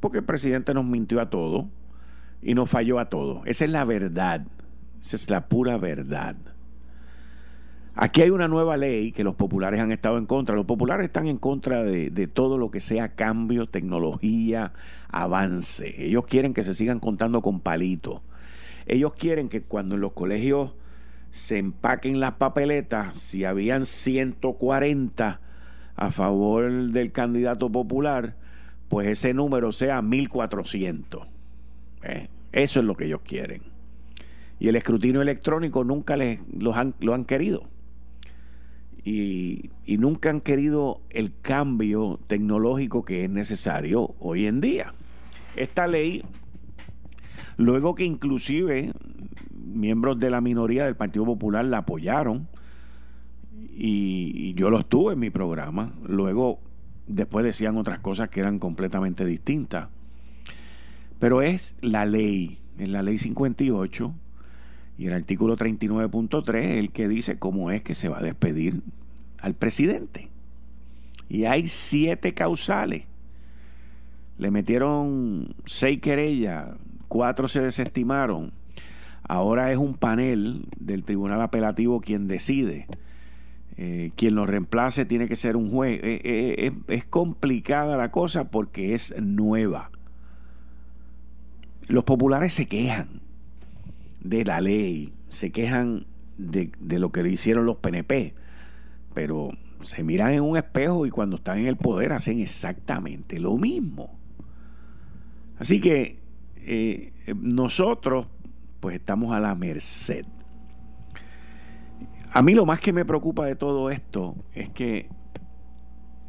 porque 0.00 0.18
el 0.18 0.24
presidente 0.24 0.74
nos 0.74 0.84
mintió 0.84 1.20
a 1.20 1.30
todo 1.30 1.68
y 2.42 2.54
nos 2.54 2.70
falló 2.70 2.98
a 2.98 3.08
todo. 3.08 3.42
Esa 3.44 3.64
es 3.64 3.70
la 3.70 3.84
verdad, 3.84 4.46
esa 5.00 5.16
es 5.16 5.30
la 5.30 5.48
pura 5.48 5.76
verdad. 5.76 6.36
Aquí 7.94 8.22
hay 8.22 8.30
una 8.30 8.48
nueva 8.48 8.78
ley 8.78 9.12
que 9.12 9.22
los 9.22 9.34
populares 9.34 9.78
han 9.80 9.92
estado 9.92 10.16
en 10.16 10.24
contra. 10.24 10.56
Los 10.56 10.64
populares 10.64 11.04
están 11.04 11.26
en 11.26 11.36
contra 11.36 11.84
de, 11.84 12.26
todo 12.26 12.56
lo 12.56 12.70
que 12.70 12.80
sea 12.80 13.14
cambio, 13.14 13.66
tecnología, 13.66 14.72
avance. 15.08 15.94
Ellos 16.02 16.24
quieren 16.26 16.54
que 16.54 16.62
se 16.62 16.72
sigan 16.72 17.00
contando 17.00 17.42
con 17.42 17.60
palitos. 17.60 18.22
Ellos 18.86 19.12
quieren 19.12 19.50
que 19.50 19.62
cuando 19.62 19.96
en 19.96 20.00
los 20.00 20.12
colegios 20.12 20.72
se 21.32 21.58
empaquen 21.58 22.20
las 22.20 22.34
papeletas, 22.34 23.16
si 23.16 23.44
habían 23.44 23.84
140 23.84 25.40
a 25.96 26.10
favor 26.12 26.70
del 26.92 27.10
candidato 27.10 27.72
popular, 27.72 28.36
pues 28.88 29.08
ese 29.08 29.34
número 29.34 29.72
sea 29.72 30.00
1400. 30.00 31.26
¿Eh? 32.04 32.28
Eso 32.52 32.78
es 32.78 32.86
lo 32.86 32.94
que 32.94 33.06
ellos 33.06 33.22
quieren. 33.24 33.62
Y 34.60 34.68
el 34.68 34.76
escrutinio 34.76 35.22
electrónico 35.22 35.82
nunca 35.82 36.16
les, 36.16 36.38
los 36.56 36.76
han, 36.76 36.94
lo 37.00 37.14
han 37.14 37.24
querido 37.24 37.72
y, 39.04 39.70
nunca 39.86 40.30
han 40.30 40.40
querido 40.40 41.00
el 41.10 41.32
cambio 41.42 42.20
tecnológico 42.26 43.04
que 43.04 43.24
es 43.24 43.30
necesario 43.30 44.14
hoy 44.18 44.46
en 44.46 44.60
día. 44.60 44.94
Esta 45.56 45.86
ley, 45.86 46.22
luego 47.56 47.94
que 47.94 48.04
inclusive 48.04 48.92
miembros 49.64 50.18
de 50.18 50.30
la 50.30 50.40
minoría 50.40 50.84
del 50.84 50.96
Partido 50.96 51.24
Popular 51.24 51.64
la 51.64 51.78
apoyaron, 51.78 52.48
y, 53.74 54.54
yo 54.54 54.70
lo 54.70 54.84
tuve 54.84 55.14
en 55.14 55.18
mi 55.18 55.30
programa, 55.30 55.92
luego 56.06 56.60
después 57.06 57.44
decían 57.44 57.76
otras 57.76 57.98
cosas 57.98 58.28
que 58.28 58.40
eran 58.40 58.58
completamente 58.58 59.24
distintas. 59.24 59.88
Pero 61.18 61.42
es 61.42 61.76
la 61.80 62.04
ley, 62.04 62.58
es 62.78 62.88
la 62.88 63.02
ley 63.02 63.18
58 63.18 64.14
y 64.98 65.06
el 65.06 65.12
artículo 65.12 65.56
39.3 65.56 66.78
el 66.78 66.90
que 66.90 67.08
dice 67.08 67.38
cómo 67.38 67.70
es 67.70 67.82
que 67.82 67.94
se 67.94 68.08
va 68.08 68.18
a 68.18 68.22
despedir 68.22 68.82
al 69.40 69.54
presidente. 69.54 70.30
Y 71.28 71.44
hay 71.44 71.66
siete 71.66 72.34
causales. 72.34 73.04
Le 74.38 74.50
metieron 74.50 75.54
seis 75.64 76.00
querellas, 76.00 76.74
cuatro 77.08 77.48
se 77.48 77.60
desestimaron. 77.60 78.52
Ahora 79.24 79.70
es 79.70 79.78
un 79.78 79.94
panel 79.94 80.66
del 80.78 81.04
Tribunal 81.04 81.40
Apelativo 81.40 82.00
quien 82.00 82.28
decide. 82.28 82.86
Eh, 83.78 84.12
quien 84.16 84.34
lo 84.34 84.44
reemplace 84.44 85.04
tiene 85.04 85.28
que 85.28 85.36
ser 85.36 85.56
un 85.56 85.70
juez. 85.70 86.00
Eh, 86.02 86.20
eh, 86.24 86.72
es 86.88 87.04
complicada 87.04 87.96
la 87.96 88.10
cosa 88.10 88.50
porque 88.50 88.94
es 88.94 89.14
nueva. 89.20 89.90
Los 91.88 92.04
populares 92.04 92.52
se 92.52 92.66
quejan 92.66 93.20
de 94.20 94.44
la 94.44 94.60
ley, 94.60 95.12
se 95.28 95.50
quejan 95.50 96.06
de, 96.38 96.70
lo 96.98 97.10
que 97.10 97.22
le 97.22 97.30
hicieron 97.30 97.66
los 97.66 97.76
PNP, 97.76 98.34
pero 99.14 99.50
se 99.80 100.04
miran 100.04 100.32
en 100.32 100.42
un 100.42 100.56
espejo 100.56 101.06
y 101.06 101.10
cuando 101.10 101.36
están 101.36 101.58
en 101.58 101.66
el 101.66 101.76
poder 101.76 102.12
hacen 102.12 102.40
exactamente 102.40 103.40
lo 103.40 103.56
mismo. 103.56 104.16
Así 105.58 105.80
que 105.80 106.18
nosotros 107.34 108.28
pues 108.82 108.96
estamos 108.96 109.32
a 109.32 109.38
la 109.38 109.54
merced. 109.54 110.26
A 112.32 112.42
mí 112.42 112.52
lo 112.52 112.66
más 112.66 112.80
que 112.80 112.92
me 112.92 113.04
preocupa 113.04 113.46
de 113.46 113.54
todo 113.54 113.90
esto 113.90 114.34
es 114.54 114.70
que 114.70 115.08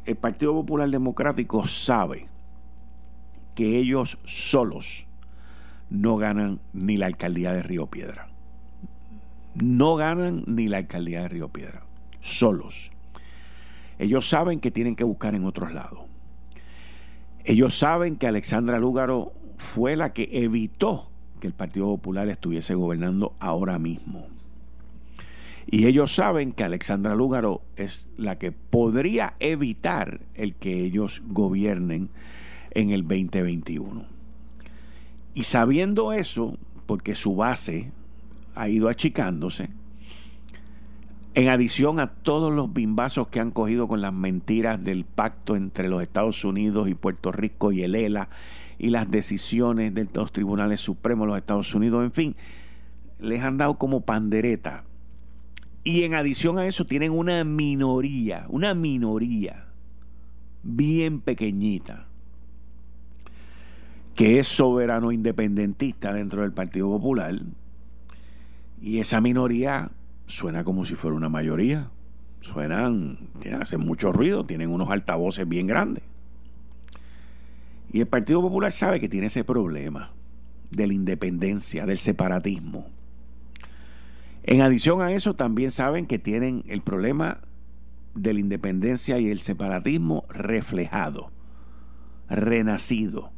el 0.04 0.14
Partido 0.14 0.52
Popular 0.52 0.88
Democrático 0.88 1.66
sabe 1.66 2.28
que 3.56 3.76
ellos 3.76 4.18
solos 4.22 5.08
no 5.90 6.16
ganan 6.16 6.60
ni 6.72 6.96
la 6.96 7.06
alcaldía 7.06 7.52
de 7.52 7.64
Río 7.64 7.88
Piedra. 7.88 8.28
No 9.56 9.96
ganan 9.96 10.44
ni 10.46 10.68
la 10.68 10.76
alcaldía 10.76 11.22
de 11.22 11.28
Río 11.30 11.48
Piedra. 11.48 11.82
Solos. 12.20 12.92
Ellos 13.98 14.28
saben 14.28 14.60
que 14.60 14.70
tienen 14.70 14.94
que 14.94 15.02
buscar 15.02 15.34
en 15.34 15.44
otros 15.44 15.72
lados. 15.72 16.06
Ellos 17.44 17.76
saben 17.76 18.14
que 18.14 18.28
Alexandra 18.28 18.78
Lúgaro 18.78 19.32
fue 19.56 19.96
la 19.96 20.12
que 20.12 20.28
evitó 20.30 21.10
que 21.44 21.48
el 21.48 21.52
Partido 21.52 21.88
Popular 21.88 22.26
estuviese 22.30 22.74
gobernando 22.74 23.34
ahora 23.38 23.78
mismo. 23.78 24.28
Y 25.66 25.86
ellos 25.86 26.14
saben 26.14 26.52
que 26.52 26.64
Alexandra 26.64 27.14
Lúgaro 27.14 27.60
es 27.76 28.08
la 28.16 28.38
que 28.38 28.50
podría 28.50 29.34
evitar 29.40 30.20
el 30.32 30.54
que 30.54 30.80
ellos 30.80 31.20
gobiernen 31.26 32.08
en 32.70 32.92
el 32.92 33.02
2021. 33.02 34.06
Y 35.34 35.42
sabiendo 35.42 36.14
eso, 36.14 36.56
porque 36.86 37.14
su 37.14 37.36
base 37.36 37.92
ha 38.54 38.70
ido 38.70 38.88
achicándose, 38.88 39.68
en 41.34 41.50
adición 41.50 42.00
a 42.00 42.06
todos 42.06 42.54
los 42.54 42.72
bimbazos 42.72 43.28
que 43.28 43.40
han 43.40 43.50
cogido 43.50 43.86
con 43.86 44.00
las 44.00 44.14
mentiras 44.14 44.82
del 44.82 45.04
pacto 45.04 45.56
entre 45.56 45.90
los 45.90 46.02
Estados 46.02 46.42
Unidos 46.42 46.88
y 46.88 46.94
Puerto 46.94 47.32
Rico 47.32 47.70
y 47.70 47.82
el 47.82 47.96
ELA 47.96 48.30
y 48.78 48.90
las 48.90 49.10
decisiones 49.10 49.94
de 49.94 50.06
los 50.14 50.32
tribunales 50.32 50.80
supremos 50.80 51.26
de 51.26 51.28
los 51.28 51.38
Estados 51.38 51.74
Unidos, 51.74 52.04
en 52.04 52.12
fin, 52.12 52.36
les 53.18 53.42
han 53.42 53.56
dado 53.56 53.78
como 53.78 54.02
pandereta. 54.02 54.84
Y 55.82 56.04
en 56.04 56.14
adición 56.14 56.58
a 56.58 56.66
eso 56.66 56.86
tienen 56.86 57.12
una 57.12 57.44
minoría, 57.44 58.46
una 58.48 58.74
minoría 58.74 59.66
bien 60.62 61.20
pequeñita, 61.20 62.06
que 64.14 64.38
es 64.38 64.48
soberano 64.48 65.12
independentista 65.12 66.12
dentro 66.12 66.42
del 66.42 66.52
Partido 66.52 66.88
Popular. 66.88 67.34
Y 68.80 68.98
esa 68.98 69.20
minoría 69.20 69.90
suena 70.26 70.64
como 70.64 70.84
si 70.84 70.94
fuera 70.94 71.16
una 71.16 71.28
mayoría. 71.28 71.90
Suenan, 72.40 73.18
hacen 73.58 73.80
mucho 73.80 74.12
ruido, 74.12 74.44
tienen 74.44 74.70
unos 74.70 74.90
altavoces 74.90 75.48
bien 75.48 75.66
grandes. 75.66 76.04
Y 77.94 78.00
el 78.00 78.08
Partido 78.08 78.42
Popular 78.42 78.72
sabe 78.72 78.98
que 78.98 79.08
tiene 79.08 79.28
ese 79.28 79.44
problema 79.44 80.10
de 80.72 80.88
la 80.88 80.94
independencia, 80.94 81.86
del 81.86 81.96
separatismo. 81.96 82.88
En 84.42 84.62
adición 84.62 85.00
a 85.00 85.12
eso, 85.12 85.34
también 85.34 85.70
saben 85.70 86.06
que 86.06 86.18
tienen 86.18 86.64
el 86.66 86.80
problema 86.80 87.42
de 88.16 88.34
la 88.34 88.40
independencia 88.40 89.20
y 89.20 89.30
el 89.30 89.38
separatismo 89.38 90.24
reflejado, 90.28 91.30
renacido 92.28 93.30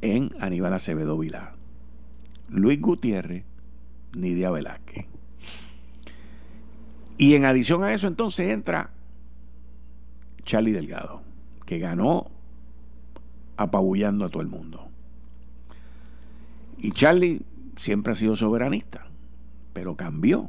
en 0.00 0.34
Aníbal 0.40 0.74
Acevedo 0.74 1.16
Vilá, 1.16 1.52
Luis 2.48 2.80
Gutiérrez, 2.80 3.44
Nidia 4.12 4.50
Velázquez. 4.50 5.06
Y 7.16 7.36
en 7.36 7.44
adición 7.44 7.84
a 7.84 7.94
eso 7.94 8.08
entonces 8.08 8.50
entra 8.50 8.90
Charlie 10.42 10.72
Delgado, 10.72 11.22
que 11.64 11.78
ganó 11.78 12.39
apabullando 13.60 14.24
a 14.24 14.30
todo 14.30 14.40
el 14.40 14.48
mundo. 14.48 14.88
Y 16.78 16.92
Charlie 16.92 17.42
siempre 17.76 18.12
ha 18.12 18.16
sido 18.16 18.34
soberanista, 18.34 19.06
pero 19.74 19.96
cambió. 19.96 20.48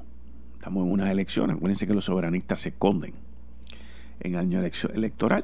Estamos 0.54 0.86
en 0.86 0.94
unas 0.94 1.12
elecciones. 1.12 1.58
Acuérdense 1.58 1.88
que 1.88 1.94
los 1.94 2.06
soberanistas 2.06 2.62
se 2.62 2.70
esconden 2.70 3.14
en 4.22 4.36
año 4.38 4.62
electoral, 4.94 5.44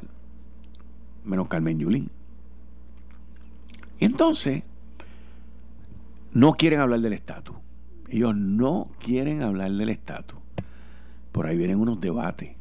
menos 1.26 1.50
Carmen 1.50 1.78
Yulín. 1.78 2.10
Y 4.00 4.06
entonces, 4.06 4.64
no 6.32 6.54
quieren 6.54 6.80
hablar 6.80 7.02
del 7.02 7.14
estatus. 7.14 7.58
Ellos 8.08 8.34
no 8.34 8.92
quieren 9.04 9.42
hablar 9.42 9.72
del 9.72 9.90
estatus. 9.90 10.40
Por 11.34 11.48
ahí 11.48 11.58
vienen 11.58 11.82
unos 11.82 12.00
debates. 12.00 12.56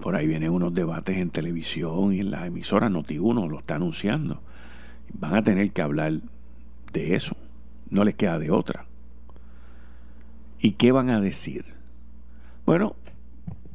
Por 0.00 0.14
ahí 0.14 0.26
vienen 0.26 0.52
unos 0.52 0.74
debates 0.74 1.16
en 1.16 1.30
televisión 1.30 2.12
y 2.12 2.20
en 2.20 2.30
las 2.30 2.46
emisoras 2.46 2.90
Noti1 2.90 3.48
lo 3.48 3.58
está 3.58 3.76
anunciando. 3.76 4.40
Van 5.12 5.34
a 5.34 5.42
tener 5.42 5.72
que 5.72 5.82
hablar 5.82 6.20
de 6.92 7.14
eso. 7.14 7.36
No 7.90 8.04
les 8.04 8.14
queda 8.14 8.38
de 8.38 8.50
otra. 8.50 8.86
¿Y 10.60 10.72
qué 10.72 10.92
van 10.92 11.10
a 11.10 11.20
decir? 11.20 11.64
Bueno, 12.66 12.96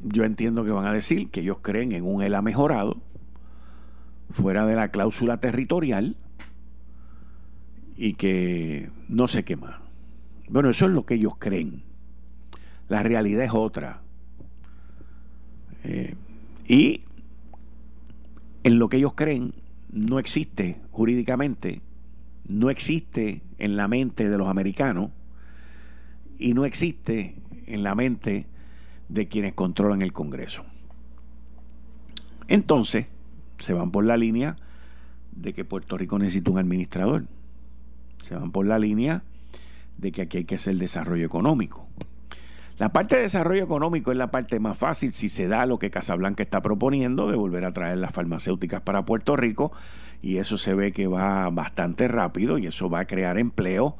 yo 0.02 0.24
entiendo 0.24 0.64
que 0.64 0.70
van 0.70 0.86
a 0.86 0.92
decir 0.92 1.30
que 1.30 1.40
ellos 1.40 1.58
creen 1.62 1.92
en 1.92 2.04
un 2.04 2.22
ELA 2.22 2.42
mejorado, 2.42 2.98
fuera 4.30 4.66
de 4.66 4.76
la 4.76 4.88
cláusula 4.88 5.38
territorial, 5.38 6.16
y 7.96 8.14
que 8.14 8.90
no 9.08 9.28
sé 9.28 9.44
qué 9.44 9.56
más. 9.56 9.76
Bueno, 10.48 10.70
eso 10.70 10.86
es 10.86 10.92
lo 10.92 11.06
que 11.06 11.14
ellos 11.14 11.34
creen. 11.38 11.82
La 12.88 13.02
realidad 13.02 13.44
es 13.44 13.52
otra. 13.52 14.03
Eh, 15.84 16.14
y 16.66 17.02
en 18.62 18.78
lo 18.78 18.88
que 18.88 18.96
ellos 18.96 19.14
creen 19.14 19.54
no 19.92 20.18
existe 20.18 20.80
jurídicamente, 20.90 21.82
no 22.48 22.70
existe 22.70 23.42
en 23.58 23.76
la 23.76 23.88
mente 23.88 24.28
de 24.28 24.38
los 24.38 24.48
americanos 24.48 25.10
y 26.38 26.54
no 26.54 26.64
existe 26.64 27.36
en 27.66 27.82
la 27.82 27.94
mente 27.94 28.46
de 29.08 29.28
quienes 29.28 29.54
controlan 29.54 30.02
el 30.02 30.12
Congreso. 30.12 30.64
Entonces, 32.48 33.06
se 33.58 33.72
van 33.72 33.90
por 33.90 34.04
la 34.04 34.16
línea 34.16 34.56
de 35.32 35.52
que 35.52 35.64
Puerto 35.64 35.96
Rico 35.96 36.18
necesita 36.18 36.50
un 36.50 36.58
administrador. 36.58 37.26
Se 38.22 38.34
van 38.34 38.50
por 38.50 38.66
la 38.66 38.78
línea 38.78 39.22
de 39.98 40.12
que 40.12 40.22
aquí 40.22 40.38
hay 40.38 40.44
que 40.44 40.56
hacer 40.56 40.76
desarrollo 40.76 41.24
económico. 41.24 41.86
La 42.76 42.88
parte 42.88 43.14
de 43.14 43.22
desarrollo 43.22 43.62
económico 43.62 44.10
es 44.10 44.18
la 44.18 44.32
parte 44.32 44.58
más 44.58 44.76
fácil 44.76 45.12
si 45.12 45.28
se 45.28 45.46
da 45.46 45.64
lo 45.64 45.78
que 45.78 45.90
Casablanca 45.90 46.42
está 46.42 46.60
proponiendo 46.60 47.30
de 47.30 47.36
volver 47.36 47.64
a 47.64 47.72
traer 47.72 47.98
las 47.98 48.12
farmacéuticas 48.12 48.80
para 48.80 49.04
Puerto 49.04 49.36
Rico 49.36 49.70
y 50.22 50.38
eso 50.38 50.58
se 50.58 50.74
ve 50.74 50.90
que 50.90 51.06
va 51.06 51.48
bastante 51.50 52.08
rápido 52.08 52.58
y 52.58 52.66
eso 52.66 52.90
va 52.90 53.00
a 53.00 53.06
crear 53.06 53.38
empleo 53.38 53.96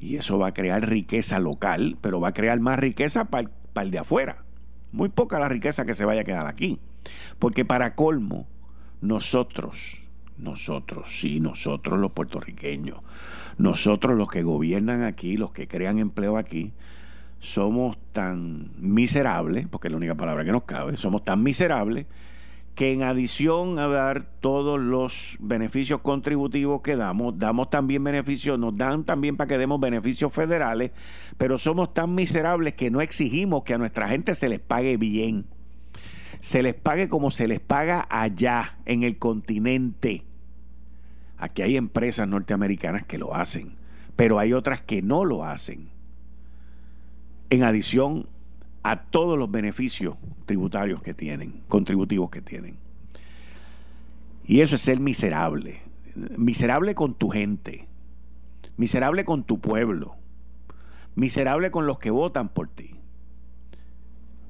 y 0.00 0.16
eso 0.16 0.38
va 0.38 0.48
a 0.48 0.54
crear 0.54 0.86
riqueza 0.86 1.38
local, 1.38 1.96
pero 2.02 2.20
va 2.20 2.28
a 2.28 2.34
crear 2.34 2.60
más 2.60 2.78
riqueza 2.78 3.26
para 3.26 3.48
el, 3.76 3.90
de 3.90 3.98
afuera. 3.98 4.44
Muy 4.92 5.08
poca 5.08 5.38
la 5.38 5.48
riqueza 5.48 5.86
que 5.86 5.94
se 5.94 6.04
vaya 6.04 6.22
a 6.22 6.24
quedar 6.24 6.46
aquí. 6.46 6.78
Porque 7.38 7.64
para 7.64 7.94
colmo, 7.94 8.46
nosotros, 9.00 10.06
nosotros, 10.36 11.20
sí, 11.20 11.40
nosotros 11.40 11.98
los 11.98 12.12
puertorriqueños, 12.12 12.98
nosotros 13.56 14.16
los 14.16 14.28
que 14.28 14.42
gobiernan 14.42 15.04
aquí, 15.04 15.36
los 15.36 15.52
que 15.52 15.68
crean 15.68 15.98
empleo 15.98 16.36
aquí, 16.36 16.72
somos 17.40 17.98
tan 18.12 18.70
miserables, 18.78 19.66
porque 19.66 19.88
es 19.88 19.92
la 19.92 19.96
única 19.96 20.14
palabra 20.14 20.44
que 20.44 20.52
nos 20.52 20.64
cabe, 20.64 20.96
somos 20.96 21.24
tan 21.24 21.42
miserables 21.42 22.06
que 22.74 22.92
en 22.92 23.02
adición 23.02 23.78
a 23.78 23.88
dar 23.88 24.22
todos 24.40 24.78
los 24.78 25.36
beneficios 25.40 26.00
contributivos 26.00 26.82
que 26.82 26.96
damos, 26.96 27.38
damos 27.38 27.68
también 27.68 28.04
beneficios, 28.04 28.58
nos 28.58 28.76
dan 28.76 29.04
también 29.04 29.36
para 29.36 29.48
que 29.48 29.58
demos 29.58 29.80
beneficios 29.80 30.32
federales, 30.32 30.92
pero 31.36 31.58
somos 31.58 31.92
tan 31.92 32.14
miserables 32.14 32.74
que 32.74 32.90
no 32.90 33.00
exigimos 33.00 33.64
que 33.64 33.74
a 33.74 33.78
nuestra 33.78 34.08
gente 34.08 34.34
se 34.34 34.48
les 34.48 34.60
pague 34.60 34.96
bien. 34.96 35.46
Se 36.40 36.62
les 36.62 36.74
pague 36.74 37.08
como 37.08 37.30
se 37.30 37.48
les 37.48 37.60
paga 37.60 38.06
allá, 38.08 38.78
en 38.86 39.02
el 39.02 39.18
continente. 39.18 40.24
Aquí 41.36 41.62
hay 41.62 41.76
empresas 41.76 42.28
norteamericanas 42.28 43.04
que 43.04 43.18
lo 43.18 43.34
hacen, 43.34 43.76
pero 44.16 44.38
hay 44.38 44.54
otras 44.54 44.80
que 44.80 45.02
no 45.02 45.24
lo 45.24 45.44
hacen. 45.44 45.99
En 47.50 47.64
adición 47.64 48.28
a 48.82 49.02
todos 49.02 49.38
los 49.38 49.50
beneficios 49.50 50.16
tributarios 50.46 51.02
que 51.02 51.14
tienen, 51.14 51.62
contributivos 51.68 52.30
que 52.30 52.40
tienen. 52.40 52.76
Y 54.44 54.60
eso 54.60 54.74
es 54.74 54.80
ser 54.80 55.00
miserable. 55.00 55.80
Miserable 56.36 56.94
con 56.94 57.14
tu 57.14 57.28
gente. 57.28 57.86
Miserable 58.76 59.24
con 59.24 59.44
tu 59.44 59.60
pueblo. 59.60 60.16
Miserable 61.14 61.70
con 61.70 61.86
los 61.86 61.98
que 61.98 62.10
votan 62.10 62.48
por 62.48 62.68
ti. 62.68 62.96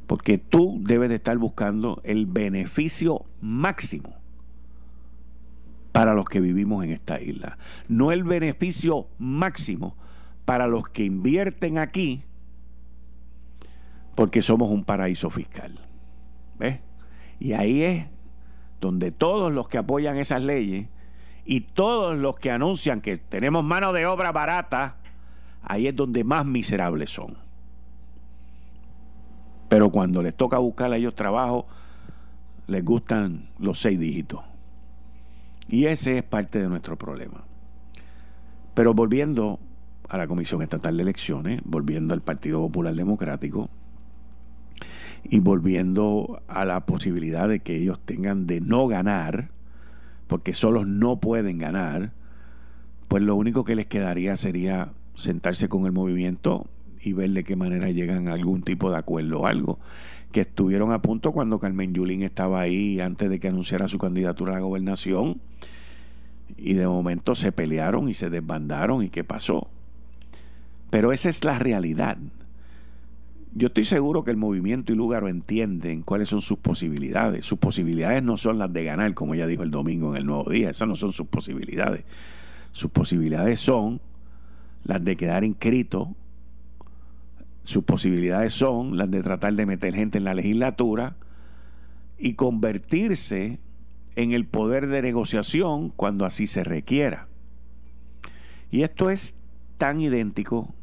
Porque 0.07 0.39
tú 0.39 0.81
debes 0.83 1.09
de 1.09 1.17
estar 1.17 1.37
buscando 1.39 2.01
el 2.05 2.27
beneficio 2.27 3.25
máximo 3.41 4.15
para 5.93 6.15
los 6.15 6.25
que 6.27 6.41
vivimos 6.41 6.85
en 6.85 6.91
esta 6.91 7.21
isla. 7.21 7.59
No 7.89 8.13
el 8.13 8.25
beneficio 8.25 9.09
máximo 9.19 9.97
para 10.45 10.67
los 10.67 10.89
que 10.89 11.05
invierten 11.05 11.79
aquí 11.79 12.23
porque 14.15 14.43
somos 14.43 14.71
un 14.71 14.85
paraíso 14.85 15.31
fiscal. 15.31 15.79
¿Ves? 16.59 16.81
Y 17.39 17.53
ahí 17.53 17.83
es 17.83 18.07
donde 18.81 19.13
todos 19.13 19.53
los 19.53 19.69
que 19.69 19.79
apoyan 19.79 20.17
esas 20.17 20.43
leyes 20.43 20.89
y 21.45 21.63
todos 21.63 22.17
los 22.19 22.37
que 22.37 22.51
anuncian 22.51 23.01
que 23.01 23.17
tenemos 23.17 23.65
mano 23.65 23.93
de 23.93 24.07
obra 24.07 24.33
barata, 24.33 24.97
ahí 25.63 25.87
es 25.87 25.97
donde 25.97 26.25
más 26.25 26.45
miserables 26.47 27.11
son. 27.11 27.37
Pero 29.69 29.91
cuando 29.91 30.23
les 30.23 30.35
toca 30.35 30.59
buscar 30.59 30.93
a 30.93 30.97
ellos 30.97 31.15
trabajo, 31.15 31.67
les 32.67 32.85
gustan 32.85 33.49
los 33.59 33.81
seis 33.81 33.99
dígitos. 33.99 34.41
Y 35.69 35.87
ese 35.87 36.19
es 36.19 36.23
parte 36.25 36.59
de 36.59 36.69
nuestro 36.69 36.97
problema. 36.97 37.45
Pero 38.75 38.95
volviendo 38.95 39.61
a 40.09 40.19
la 40.19 40.27
Comisión 40.27 40.63
Estatal 40.63 40.97
de 40.97 41.03
Elecciones, 41.05 41.61
volviendo 41.65 42.15
al 42.15 42.21
Partido 42.21 42.61
Popular 42.61 42.95
Democrático 42.95 43.71
y 45.25 45.41
volviendo 45.41 46.43
a 46.49 46.65
la 46.65 46.87
posibilidad 46.87 47.49
de 47.49 47.61
que 47.61 47.77
ellos 47.77 48.01
tengan 48.05 48.47
de 48.47 48.61
no 48.61 48.87
ganar, 48.87 49.51
porque 50.27 50.53
solos 50.53 50.87
no 50.87 51.21
pueden 51.21 51.59
ganar, 51.59 52.13
pues 53.09 53.23
lo 53.23 53.35
único 53.35 53.65
que 53.65 53.75
les 53.75 53.87
quedaría 53.87 54.37
sería 54.37 54.93
sentarse 55.15 55.69
con 55.69 55.87
el 55.87 55.93
movimiento 55.93 56.67
y 57.03 57.13
ver 57.13 57.31
de 57.31 57.45
qué 57.45 57.57
manera 57.57 57.91
llegan 57.91 58.29
a 58.29 58.35
algún 58.35 58.63
tipo 58.63 58.91
de 58.91 58.99
acuerdo 58.99 59.41
o 59.41 59.47
algo. 59.47 59.79
Que 60.33 60.43
estuvieron 60.43 60.93
a 60.93 61.03
punto 61.03 61.33
cuando 61.33 61.59
Carmen 61.59 61.93
Yulín 61.93 62.23
estaba 62.23 62.61
ahí 62.61 63.01
antes 63.01 63.29
de 63.29 63.41
que 63.41 63.49
anunciara 63.49 63.89
su 63.89 63.99
candidatura 63.99 64.53
a 64.53 64.55
la 64.57 64.61
gobernación. 64.61 65.41
Y 66.57 66.75
de 66.75 66.87
momento 66.87 67.35
se 67.35 67.53
pelearon 67.53 68.09
y 68.09 68.15
se 68.15 68.31
desbandaron. 68.31 69.03
¿Y 69.03 69.09
qué 69.09 69.25
pasó? 69.25 69.69
Pero 70.91 71.13
esa 71.13 71.29
es 71.29 71.45
la 71.45 71.59
realidad. 71.59 72.19
Yo 73.53 73.69
estoy 73.69 73.85
seguro 73.85 74.23
que 74.23 74.31
el 74.31 74.37
movimiento 74.37 74.93
y 74.93 74.97
Lugaro 74.97 75.29
entienden 75.29 76.03
cuáles 76.03 76.29
son 76.29 76.41
sus 76.41 76.59
posibilidades. 76.59 77.45
Sus 77.45 77.59
posibilidades 77.59 78.23
no 78.23 78.37
son 78.37 78.59
las 78.59 78.73
de 78.73 78.85
ganar, 78.85 79.13
como 79.15 79.35
ya 79.35 79.47
dijo 79.47 79.65
el 79.65 79.71
domingo 79.71 80.13
en 80.13 80.19
el 80.19 80.27
Nuevo 80.27 80.51
Día. 80.51 80.71
Esas 80.71 80.87
no 80.87 80.95
son 80.95 81.13
sus 81.13 81.27
posibilidades. 81.27 82.05
Sus 82.73 82.91
posibilidades 82.91 83.61
son 83.61 84.01
las 84.85 85.05
de 85.05 85.17
quedar 85.17 85.43
inscrito 85.45 86.15
sus 87.71 87.85
posibilidades 87.85 88.53
son 88.53 88.97
las 88.97 89.11
de 89.11 89.23
tratar 89.23 89.55
de 89.55 89.65
meter 89.65 89.95
gente 89.95 90.19
en 90.19 90.25
la 90.25 90.35
legislatura 90.35 91.15
y 92.19 92.35
convertirse 92.35 93.61
en 94.17 94.33
el 94.33 94.45
poder 94.45 94.89
de 94.89 95.03
negociación 95.03 95.91
cuando 95.91 96.25
así 96.25 96.49
se 96.49 96.65
requiera. 96.65 97.29
Y 98.73 98.83
esto 98.83 99.09
es 99.09 99.37
tan 99.79 100.01
idéntico, 100.01 100.75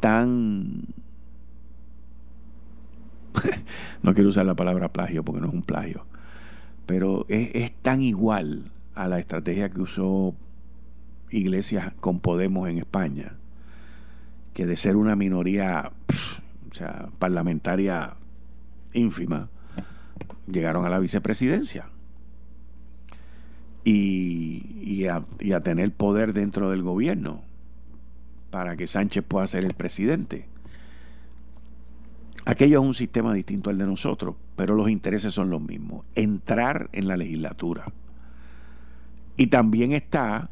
tan... 0.00 0.82
no 4.02 4.14
quiero 4.14 4.30
usar 4.30 4.46
la 4.46 4.54
palabra 4.54 4.92
plagio 4.92 5.24
porque 5.24 5.40
no 5.40 5.48
es 5.48 5.54
un 5.54 5.62
plagio, 5.62 6.06
pero 6.86 7.26
es, 7.28 7.72
tan 7.82 8.02
igual 8.02 8.70
a 8.94 9.08
la 9.08 9.18
estrategia 9.18 9.70
que 9.70 9.80
usó 9.80 10.34
Iglesias 11.30 11.92
con 12.00 12.20
Podemos 12.20 12.68
en 12.68 12.78
España 12.78 13.34
que 14.54 14.64
de 14.64 14.76
ser 14.76 14.96
una 14.96 15.16
minoría 15.16 15.92
o 16.70 16.74
sea, 16.74 17.08
parlamentaria 17.18 18.14
ínfima, 18.92 19.48
llegaron 20.46 20.84
a 20.86 20.88
la 20.88 20.98
vicepresidencia. 20.98 21.86
Y, 23.84 24.80
y, 24.82 25.06
a, 25.06 25.24
y, 25.38 25.52
a, 25.52 25.60
tener 25.60 25.92
poder 25.92 26.32
dentro 26.32 26.70
del 26.70 26.82
gobierno 26.82 27.42
para 28.50 28.76
que 28.76 28.86
Sánchez 28.86 29.24
pueda 29.26 29.46
ser 29.46 29.64
el 29.64 29.74
presidente. 29.74 30.48
Aquello 32.48 32.80
es 32.80 32.86
un 32.86 32.94
sistema 32.94 33.34
distinto 33.34 33.70
al 33.70 33.78
de 33.78 33.86
nosotros, 33.86 34.36
pero 34.54 34.76
los 34.76 34.88
intereses 34.88 35.34
son 35.34 35.50
los 35.50 35.60
mismos. 35.60 36.04
Entrar 36.14 36.88
en 36.92 37.08
la 37.08 37.16
legislatura. 37.16 37.92
Y 39.36 39.48
también 39.48 39.90
está 39.90 40.48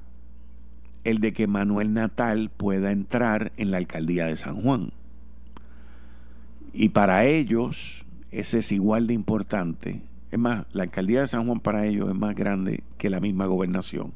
el 1.05 1.21
de 1.21 1.33
que 1.33 1.47
Manuel 1.47 1.95
Natal 1.95 2.51
pueda 2.55 2.91
entrar 2.91 3.53
en 3.57 3.71
la 3.71 3.77
alcaldía 3.77 4.27
de 4.27 4.35
San 4.35 4.61
Juan. 4.61 4.93
Y 6.73 6.89
para 6.89 7.27
ellos 7.27 8.05
ese 8.33 8.59
es 8.59 8.73
igual 8.73 9.07
de 9.07 9.15
importante. 9.15 10.03
Es 10.33 10.39
más, 10.41 10.67
la 10.73 10.83
alcaldía 10.83 11.21
de 11.21 11.29
San 11.29 11.47
Juan 11.47 11.61
para 11.61 11.87
ellos 11.87 12.09
es 12.09 12.17
más 12.17 12.35
grande 12.35 12.83
que 12.99 13.09
la 13.09 13.21
misma 13.21 13.47
gobernación. 13.47 14.13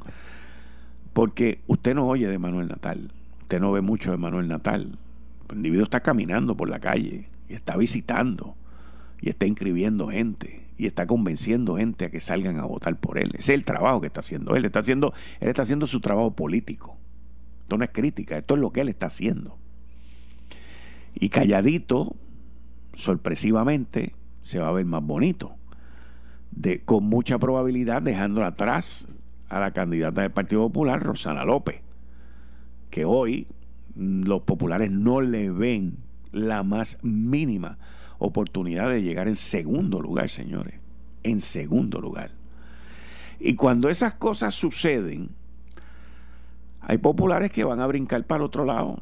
Porque 1.12 1.60
usted 1.68 1.94
no 1.94 2.08
oye 2.08 2.26
de 2.26 2.38
Manuel 2.40 2.66
Natal, 2.66 3.12
usted 3.42 3.60
no 3.60 3.70
ve 3.70 3.82
mucho 3.82 4.10
de 4.10 4.16
Manuel 4.16 4.48
Natal. 4.48 4.98
El 5.48 5.56
individuo 5.58 5.84
está 5.84 6.00
caminando 6.00 6.56
por 6.56 6.68
la 6.68 6.80
calle 6.80 7.28
y 7.48 7.54
está 7.54 7.76
visitando 7.76 8.56
y 9.20 9.30
está 9.30 9.46
inscribiendo 9.46 10.08
gente 10.08 10.68
y 10.76 10.86
está 10.86 11.06
convenciendo 11.06 11.76
gente 11.76 12.04
a 12.04 12.10
que 12.10 12.20
salgan 12.20 12.60
a 12.60 12.64
votar 12.64 12.96
por 12.96 13.18
él. 13.18 13.30
Ese 13.34 13.52
es 13.52 13.58
el 13.58 13.64
trabajo 13.64 14.00
que 14.00 14.06
está 14.06 14.20
haciendo 14.20 14.54
él. 14.54 14.64
Está 14.64 14.78
haciendo, 14.78 15.12
él 15.40 15.48
está 15.48 15.62
haciendo 15.62 15.88
su 15.88 16.00
trabajo 16.00 16.30
político. 16.30 16.96
Esto 17.62 17.76
no 17.76 17.84
es 17.84 17.90
crítica, 17.90 18.38
esto 18.38 18.54
es 18.54 18.60
lo 18.60 18.70
que 18.70 18.82
él 18.82 18.88
está 18.88 19.06
haciendo. 19.06 19.58
Y 21.14 21.30
calladito, 21.30 22.14
sorpresivamente, 22.94 24.14
se 24.40 24.60
va 24.60 24.68
a 24.68 24.72
ver 24.72 24.86
más 24.86 25.02
bonito. 25.02 25.56
De, 26.52 26.80
con 26.80 27.04
mucha 27.04 27.38
probabilidad 27.38 28.00
dejando 28.00 28.44
atrás 28.44 29.08
a 29.48 29.58
la 29.58 29.72
candidata 29.72 30.22
del 30.22 30.30
Partido 30.30 30.62
Popular, 30.68 31.02
Rosana 31.02 31.44
López, 31.44 31.80
que 32.90 33.04
hoy 33.04 33.48
los 33.96 34.42
populares 34.42 34.90
no 34.92 35.20
le 35.20 35.50
ven 35.50 35.98
la 36.32 36.62
más 36.62 36.98
mínima 37.02 37.78
oportunidad 38.18 38.90
de 38.90 39.02
llegar 39.02 39.28
en 39.28 39.36
segundo 39.36 40.00
lugar, 40.00 40.28
señores. 40.28 40.74
En 41.22 41.40
segundo 41.40 42.00
lugar. 42.00 42.32
Y 43.40 43.54
cuando 43.54 43.88
esas 43.88 44.14
cosas 44.14 44.54
suceden, 44.54 45.30
hay 46.80 46.98
populares 46.98 47.52
que 47.52 47.64
van 47.64 47.80
a 47.80 47.86
brincar 47.86 48.24
para 48.24 48.38
el 48.38 48.46
otro 48.46 48.64
lado 48.64 49.00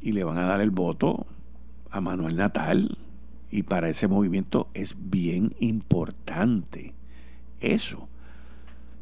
y 0.00 0.12
le 0.12 0.24
van 0.24 0.38
a 0.38 0.46
dar 0.46 0.60
el 0.60 0.70
voto 0.70 1.26
a 1.90 2.00
Manuel 2.00 2.36
Natal. 2.36 2.98
Y 3.50 3.62
para 3.62 3.88
ese 3.88 4.08
movimiento 4.08 4.68
es 4.74 4.94
bien 4.98 5.54
importante 5.58 6.94
eso. 7.60 8.08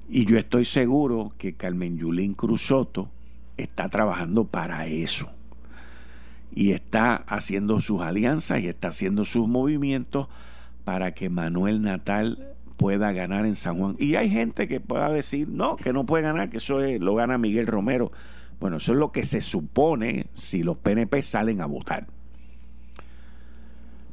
Y 0.08 0.24
yo 0.24 0.38
estoy 0.38 0.64
seguro 0.64 1.32
que 1.36 1.54
Carmen 1.54 1.98
Yulín 1.98 2.34
Cruzoto 2.34 3.10
está 3.56 3.88
trabajando 3.88 4.44
para 4.44 4.86
eso 4.86 5.30
y 6.52 6.72
está 6.72 7.16
haciendo 7.26 7.80
sus 7.80 8.00
alianzas 8.00 8.60
y 8.60 8.68
está 8.68 8.88
haciendo 8.88 9.24
sus 9.24 9.48
movimientos 9.48 10.28
para 10.84 11.12
que 11.12 11.28
Manuel 11.28 11.82
Natal 11.82 12.54
pueda 12.76 13.12
ganar 13.12 13.46
en 13.46 13.56
San 13.56 13.78
Juan. 13.78 13.96
Y 13.98 14.14
hay 14.14 14.30
gente 14.30 14.68
que 14.68 14.80
pueda 14.80 15.10
decir, 15.10 15.48
no, 15.48 15.76
que 15.76 15.92
no 15.92 16.06
puede 16.06 16.24
ganar, 16.24 16.50
que 16.50 16.58
eso 16.58 16.80
lo 16.80 17.14
gana 17.14 17.38
Miguel 17.38 17.66
Romero. 17.66 18.12
Bueno, 18.60 18.76
eso 18.78 18.92
es 18.92 18.98
lo 18.98 19.12
que 19.12 19.24
se 19.24 19.40
supone 19.40 20.26
si 20.32 20.62
los 20.62 20.78
PNP 20.78 21.22
salen 21.22 21.60
a 21.60 21.66
votar. 21.66 22.06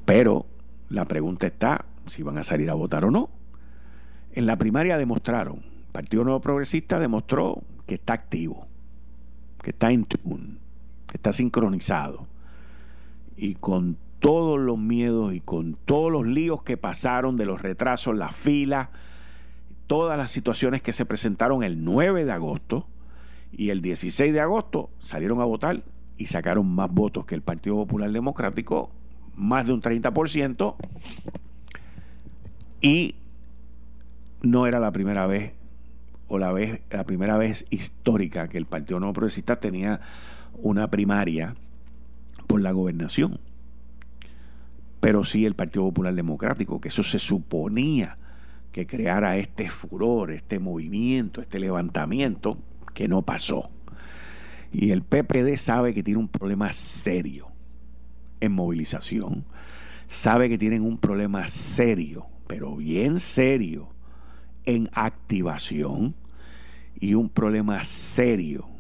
Pero 0.06 0.46
la 0.90 1.06
pregunta 1.06 1.48
está 1.48 1.86
si 2.06 2.24
van 2.24 2.38
a 2.38 2.44
salir 2.44 2.70
a 2.70 2.74
votar 2.74 3.06
o 3.06 3.12
no. 3.12 3.30
En 4.34 4.46
la 4.46 4.58
primaria 4.58 4.98
demostraron, 4.98 5.58
el 5.58 5.92
Partido 5.92 6.24
Nuevo 6.24 6.42
Progresista 6.42 7.00
demostró 7.00 7.62
que 7.86 7.96
está 7.96 8.14
activo, 8.14 8.68
que 9.62 9.70
está 9.70 9.92
en 9.92 10.06
tune, 10.06 10.58
está 11.14 11.32
sincronizado. 11.32 12.28
Y 13.38 13.56
con 13.56 13.98
todos 14.20 14.60
los 14.60 14.78
miedos 14.78 15.34
y 15.34 15.40
con 15.40 15.76
todos 15.86 16.12
los 16.12 16.26
líos 16.26 16.64
que 16.64 16.78
pasaron 16.78 17.38
de 17.38 17.46
los 17.46 17.62
retrasos, 17.62 18.16
la 18.16 18.30
fila, 18.30 18.90
todas 19.88 20.18
las 20.18 20.32
situaciones 20.32 20.82
que 20.82 20.94
se 20.94 21.06
presentaron 21.06 21.64
el 21.64 21.84
9 21.84 22.26
de 22.26 22.32
agosto 22.32 22.88
y 23.52 23.70
el 23.70 23.82
16 23.82 24.34
de 24.34 24.40
agosto 24.40 24.90
salieron 24.98 25.42
a 25.42 25.46
votar 25.46 25.84
y 26.18 26.28
sacaron 26.28 26.68
más 26.74 26.92
votos 26.92 27.26
que 27.26 27.36
el 27.36 27.42
Partido 27.42 27.76
Popular 27.76 28.12
Democrático, 28.12 28.92
más 29.36 29.68
de 29.68 29.74
un 29.74 29.82
30%, 29.82 30.76
y 32.82 33.16
no 34.42 34.68
era 34.68 34.80
la 34.80 34.92
primera 34.92 35.26
vez 35.26 35.54
o 36.28 36.38
la, 36.38 36.52
vez, 36.52 36.82
la 36.90 37.04
primera 37.04 37.38
vez 37.38 37.66
histórica 37.70 38.48
que 38.48 38.58
el 38.58 38.66
Partido 38.66 39.00
Nuevo 39.00 39.14
Progresista 39.14 39.60
tenía 39.60 40.02
una 40.64 40.90
primaria 40.90 41.56
por 42.48 42.62
la 42.62 42.72
gobernación. 42.72 43.40
Pero 45.02 45.26
sí 45.26 45.46
el 45.46 45.56
Partido 45.56 45.84
Popular 45.84 46.16
Democrático, 46.16 46.80
que 46.80 46.88
eso 46.88 47.04
se 47.04 47.20
suponía 47.20 48.18
que 48.72 48.88
creara 48.88 49.38
este 49.38 49.70
furor, 49.70 50.32
este 50.32 50.60
movimiento, 50.60 51.42
este 51.42 51.60
levantamiento, 51.60 52.58
que 52.94 53.08
no 53.08 53.22
pasó. 53.22 53.70
Y 54.72 54.92
el 54.92 55.04
PPD 55.04 55.58
sabe 55.58 55.94
que 55.94 56.02
tiene 56.02 56.20
un 56.20 56.30
problema 56.30 56.72
serio 56.72 57.50
en 58.40 58.54
movilización, 58.54 59.46
sabe 60.08 60.50
que 60.50 60.58
tienen 60.58 60.82
un 60.82 60.98
problema 60.98 61.48
serio, 61.48 62.26
pero 62.48 62.78
bien 62.78 63.20
serio, 63.20 63.90
en 64.66 64.90
activación 64.94 66.16
y 67.00 67.16
un 67.16 67.30
problema 67.30 67.84
serio 67.84 68.73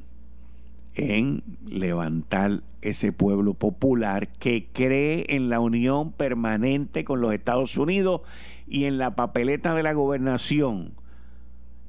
en 0.95 1.43
levantar 1.65 2.61
ese 2.81 3.11
pueblo 3.11 3.53
popular 3.53 4.27
que 4.27 4.67
cree 4.71 5.25
en 5.29 5.49
la 5.49 5.59
unión 5.59 6.11
permanente 6.11 7.03
con 7.03 7.21
los 7.21 7.33
Estados 7.33 7.77
Unidos 7.77 8.21
y 8.67 8.85
en 8.85 8.97
la 8.97 9.15
papeleta 9.15 9.73
de 9.73 9.83
la 9.83 9.93
gobernación 9.93 10.93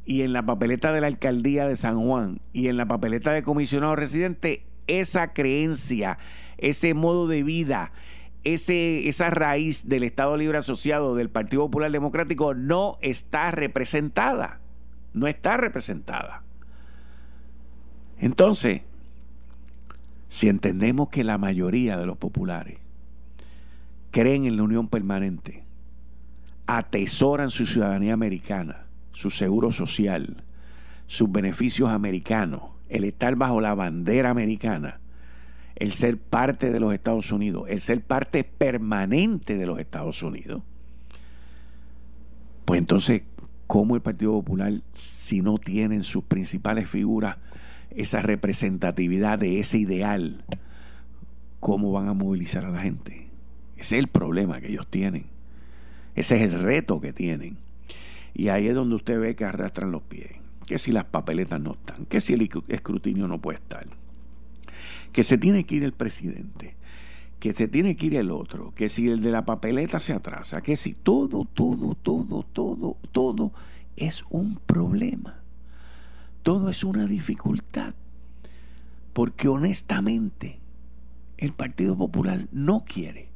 y 0.04 0.22
en 0.22 0.32
la 0.32 0.44
papeleta 0.44 0.92
de 0.92 1.00
la 1.00 1.06
alcaldía 1.06 1.66
de 1.66 1.76
San 1.76 2.00
Juan 2.00 2.40
y 2.52 2.68
en 2.68 2.76
la 2.76 2.86
papeleta 2.86 3.32
de 3.32 3.42
comisionado 3.42 3.96
residente, 3.96 4.64
esa 4.86 5.32
creencia, 5.32 6.18
ese 6.58 6.94
modo 6.94 7.26
de 7.26 7.42
vida, 7.42 7.92
ese, 8.44 9.08
esa 9.08 9.30
raíz 9.30 9.88
del 9.88 10.02
Estado 10.02 10.36
Libre 10.36 10.58
Asociado 10.58 11.14
del 11.14 11.30
Partido 11.30 11.62
Popular 11.62 11.90
Democrático 11.90 12.54
no 12.54 12.98
está 13.00 13.50
representada. 13.50 14.60
No 15.14 15.26
está 15.28 15.56
representada. 15.56 16.42
Entonces, 18.18 18.82
si 20.34 20.48
entendemos 20.48 21.10
que 21.10 21.22
la 21.22 21.38
mayoría 21.38 21.96
de 21.96 22.06
los 22.06 22.16
populares 22.16 22.80
creen 24.10 24.46
en 24.46 24.56
la 24.56 24.64
unión 24.64 24.88
permanente, 24.88 25.62
atesoran 26.66 27.50
su 27.50 27.66
ciudadanía 27.66 28.14
americana, 28.14 28.86
su 29.12 29.30
seguro 29.30 29.70
social, 29.70 30.42
sus 31.06 31.30
beneficios 31.30 31.88
americanos, 31.90 32.62
el 32.88 33.04
estar 33.04 33.36
bajo 33.36 33.60
la 33.60 33.76
bandera 33.76 34.30
americana, 34.30 34.98
el 35.76 35.92
ser 35.92 36.18
parte 36.18 36.72
de 36.72 36.80
los 36.80 36.92
Estados 36.92 37.30
Unidos, 37.30 37.66
el 37.68 37.80
ser 37.80 38.02
parte 38.02 38.42
permanente 38.42 39.56
de 39.56 39.66
los 39.66 39.78
Estados 39.78 40.20
Unidos, 40.24 40.64
pues 42.64 42.78
entonces, 42.78 43.22
¿cómo 43.68 43.94
el 43.94 44.02
Partido 44.02 44.32
Popular, 44.32 44.82
si 44.94 45.42
no 45.42 45.58
tienen 45.58 46.02
sus 46.02 46.24
principales 46.24 46.90
figuras 46.90 47.36
esa 47.96 48.22
representatividad 48.22 49.38
de 49.38 49.60
ese 49.60 49.78
ideal, 49.78 50.44
cómo 51.60 51.92
van 51.92 52.08
a 52.08 52.14
movilizar 52.14 52.64
a 52.64 52.70
la 52.70 52.80
gente? 52.80 53.28
Ese 53.76 53.96
es 53.96 54.00
el 54.00 54.08
problema 54.08 54.60
que 54.60 54.68
ellos 54.68 54.86
tienen. 54.86 55.26
Ese 56.14 56.36
es 56.36 56.42
el 56.52 56.60
reto 56.60 57.00
que 57.00 57.12
tienen. 57.12 57.58
Y 58.34 58.48
ahí 58.48 58.66
es 58.66 58.74
donde 58.74 58.96
usted 58.96 59.18
ve 59.18 59.36
que 59.36 59.44
arrastran 59.44 59.92
los 59.92 60.02
pies. 60.02 60.32
Que 60.66 60.78
si 60.78 60.92
las 60.92 61.04
papeletas 61.04 61.60
no 61.60 61.72
están, 61.72 62.06
que 62.06 62.20
si 62.20 62.32
el 62.32 62.48
escrutinio 62.68 63.28
no 63.28 63.40
puede 63.40 63.58
estar, 63.58 63.86
que 65.12 65.22
se 65.22 65.36
tiene 65.36 65.64
que 65.64 65.76
ir 65.76 65.84
el 65.84 65.92
presidente, 65.92 66.74
que 67.38 67.52
se 67.52 67.68
tiene 67.68 67.96
que 67.96 68.06
ir 68.06 68.16
el 68.16 68.30
otro, 68.30 68.72
que 68.74 68.88
si 68.88 69.08
el 69.08 69.20
de 69.20 69.30
la 69.30 69.44
papeleta 69.44 70.00
se 70.00 70.14
atrasa, 70.14 70.62
que 70.62 70.76
si 70.76 70.94
todo, 70.94 71.46
todo, 71.52 71.94
todo, 71.94 72.44
todo, 72.44 72.96
todo 73.12 73.52
es 73.96 74.24
un 74.30 74.56
problema. 74.66 75.43
Todo 76.44 76.68
es 76.68 76.84
una 76.84 77.06
dificultad. 77.06 77.94
Porque 79.14 79.48
honestamente 79.48 80.60
el 81.38 81.52
Partido 81.52 81.96
Popular 81.96 82.46
no 82.52 82.84
quiere 82.84 83.30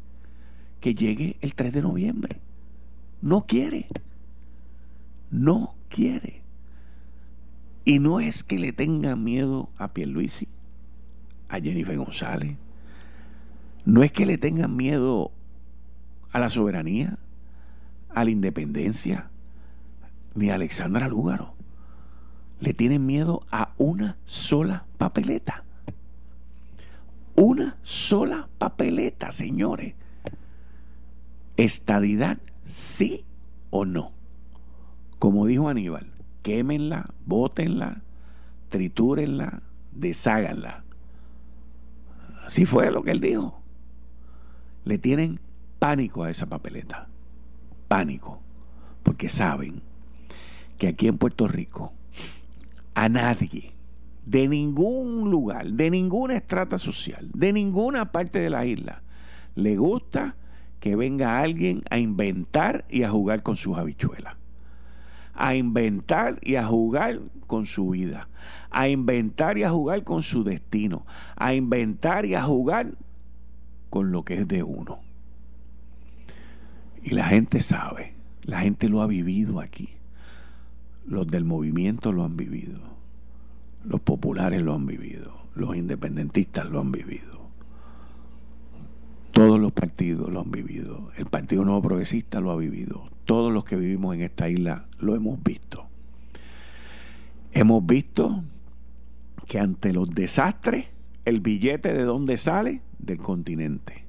que 0.80 0.94
llegue 0.94 1.36
el 1.40 1.54
3 1.54 1.72
de 1.72 1.82
noviembre. 1.82 2.40
No 3.22 3.46
quiere. 3.46 3.88
No 5.30 5.74
quiere. 5.88 6.42
Y 7.84 7.98
no 7.98 8.20
es 8.20 8.44
que 8.44 8.58
le 8.58 8.72
tengan 8.72 9.24
miedo 9.24 9.70
a 9.78 9.94
Pierluisi, 9.94 10.46
a 11.48 11.60
Jennifer 11.60 11.96
González. 11.96 12.56
No 13.86 14.02
es 14.02 14.12
que 14.12 14.26
le 14.26 14.36
tengan 14.36 14.76
miedo 14.76 15.32
a 16.30 16.38
la 16.38 16.50
soberanía, 16.50 17.18
a 18.10 18.24
la 18.24 18.30
independencia, 18.30 19.30
ni 20.34 20.50
a 20.50 20.56
Alexandra 20.56 21.08
Lúgaro. 21.08 21.57
Le 22.60 22.74
tienen 22.74 23.06
miedo 23.06 23.46
a 23.50 23.72
una 23.76 24.16
sola 24.24 24.84
papeleta. 24.98 25.64
Una 27.34 27.76
sola 27.82 28.48
papeleta, 28.58 29.30
señores. 29.30 29.94
Estadidad 31.56 32.38
sí 32.66 33.24
o 33.70 33.84
no. 33.84 34.12
Como 35.18 35.46
dijo 35.46 35.68
Aníbal, 35.68 36.10
quémenla, 36.42 37.10
bótenla, 37.26 38.02
tritúrenla, 38.68 39.62
desháganla. 39.92 40.84
Así 42.44 42.66
fue 42.66 42.90
lo 42.90 43.02
que 43.02 43.10
él 43.10 43.20
dijo. 43.20 43.60
Le 44.84 44.98
tienen 44.98 45.40
pánico 45.78 46.24
a 46.24 46.30
esa 46.30 46.46
papeleta. 46.46 47.08
Pánico. 47.88 48.40
Porque 49.02 49.28
saben 49.28 49.82
que 50.76 50.88
aquí 50.88 51.08
en 51.08 51.18
Puerto 51.18 51.48
Rico 51.48 51.92
a 52.98 53.08
nadie, 53.08 53.74
de 54.26 54.48
ningún 54.48 55.30
lugar, 55.30 55.70
de 55.70 55.88
ninguna 55.88 56.34
estrata 56.34 56.78
social, 56.78 57.30
de 57.32 57.52
ninguna 57.52 58.10
parte 58.10 58.40
de 58.40 58.50
la 58.50 58.66
isla, 58.66 59.02
le 59.54 59.76
gusta 59.76 60.34
que 60.80 60.96
venga 60.96 61.38
alguien 61.38 61.84
a 61.90 62.00
inventar 62.00 62.84
y 62.90 63.04
a 63.04 63.10
jugar 63.10 63.44
con 63.44 63.56
sus 63.56 63.78
habichuelas. 63.78 64.34
A 65.32 65.54
inventar 65.54 66.40
y 66.42 66.56
a 66.56 66.66
jugar 66.66 67.20
con 67.46 67.66
su 67.66 67.90
vida. 67.90 68.28
A 68.68 68.88
inventar 68.88 69.58
y 69.58 69.62
a 69.62 69.70
jugar 69.70 70.02
con 70.02 70.24
su 70.24 70.42
destino. 70.42 71.06
A 71.36 71.54
inventar 71.54 72.26
y 72.26 72.34
a 72.34 72.42
jugar 72.42 72.94
con 73.90 74.10
lo 74.10 74.24
que 74.24 74.34
es 74.34 74.48
de 74.48 74.64
uno. 74.64 74.98
Y 77.04 77.10
la 77.10 77.26
gente 77.26 77.60
sabe, 77.60 78.14
la 78.42 78.58
gente 78.62 78.88
lo 78.88 79.02
ha 79.02 79.06
vivido 79.06 79.60
aquí. 79.60 79.97
Los 81.08 81.26
del 81.26 81.44
movimiento 81.44 82.12
lo 82.12 82.24
han 82.24 82.36
vivido. 82.36 82.80
Los 83.84 84.00
populares 84.00 84.60
lo 84.62 84.74
han 84.74 84.86
vivido. 84.86 85.32
Los 85.54 85.74
independentistas 85.74 86.68
lo 86.68 86.80
han 86.80 86.92
vivido. 86.92 87.48
Todos 89.32 89.58
los 89.58 89.72
partidos 89.72 90.30
lo 90.30 90.40
han 90.40 90.50
vivido. 90.50 91.10
El 91.16 91.26
Partido 91.26 91.64
Nuevo 91.64 91.80
Progresista 91.80 92.40
lo 92.40 92.50
ha 92.50 92.56
vivido. 92.56 93.08
Todos 93.24 93.52
los 93.52 93.64
que 93.64 93.76
vivimos 93.76 94.14
en 94.14 94.22
esta 94.22 94.48
isla 94.50 94.86
lo 94.98 95.14
hemos 95.14 95.42
visto. 95.42 95.86
Hemos 97.52 97.86
visto 97.86 98.44
que 99.46 99.58
ante 99.58 99.92
los 99.92 100.10
desastres, 100.10 100.86
el 101.24 101.40
billete 101.40 101.94
de 101.94 102.02
dónde 102.02 102.36
sale? 102.36 102.82
Del 102.98 103.18
continente. 103.18 104.04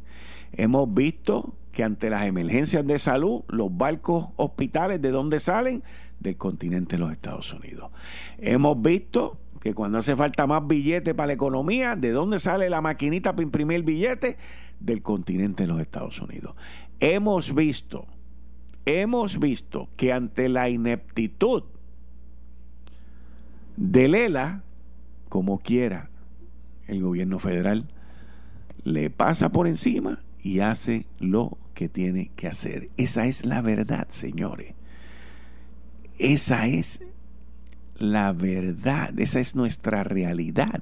Hemos 0.51 0.93
visto 0.93 1.55
que 1.71 1.83
ante 1.83 2.09
las 2.09 2.25
emergencias 2.25 2.85
de 2.85 2.99
salud, 2.99 3.43
los 3.47 3.75
barcos 3.75 4.27
hospitales 4.35 5.01
de 5.01 5.11
dónde 5.11 5.39
salen? 5.39 5.83
Del 6.19 6.35
continente 6.35 6.97
de 6.97 6.99
los 6.99 7.11
Estados 7.11 7.53
Unidos. 7.53 7.91
Hemos 8.37 8.81
visto 8.81 9.37
que 9.61 9.73
cuando 9.73 9.97
hace 9.97 10.15
falta 10.15 10.47
más 10.47 10.67
billete 10.67 11.13
para 11.13 11.27
la 11.27 11.33
economía, 11.33 11.95
¿de 11.95 12.11
dónde 12.11 12.39
sale 12.39 12.69
la 12.69 12.81
maquinita 12.81 13.31
para 13.31 13.43
imprimir 13.43 13.77
el 13.77 13.83
billete? 13.83 14.37
del 14.79 15.01
continente 15.01 15.63
de 15.63 15.67
los 15.67 15.81
Estados 15.81 16.19
Unidos. 16.21 16.55
Hemos 16.99 17.53
visto, 17.53 18.07
hemos 18.85 19.39
visto 19.39 19.89
que 19.95 20.13
ante 20.13 20.49
la 20.49 20.69
ineptitud 20.69 21.63
de 23.77 24.07
Lela, 24.07 24.63
como 25.27 25.59
quiera, 25.59 26.09
el 26.87 27.01
gobierno 27.01 27.39
federal 27.39 27.87
le 28.83 29.09
pasa 29.09 29.49
por 29.49 29.67
encima 29.67 30.21
y 30.41 30.59
hace 30.59 31.05
lo 31.19 31.57
que 31.73 31.89
tiene 31.89 32.31
que 32.35 32.47
hacer. 32.47 32.89
Esa 32.97 33.25
es 33.25 33.45
la 33.45 33.61
verdad, 33.61 34.07
señores. 34.09 34.73
Esa 36.17 36.67
es 36.67 37.01
la 37.97 38.31
verdad, 38.33 39.17
esa 39.19 39.39
es 39.39 39.55
nuestra 39.55 40.03
realidad. 40.03 40.81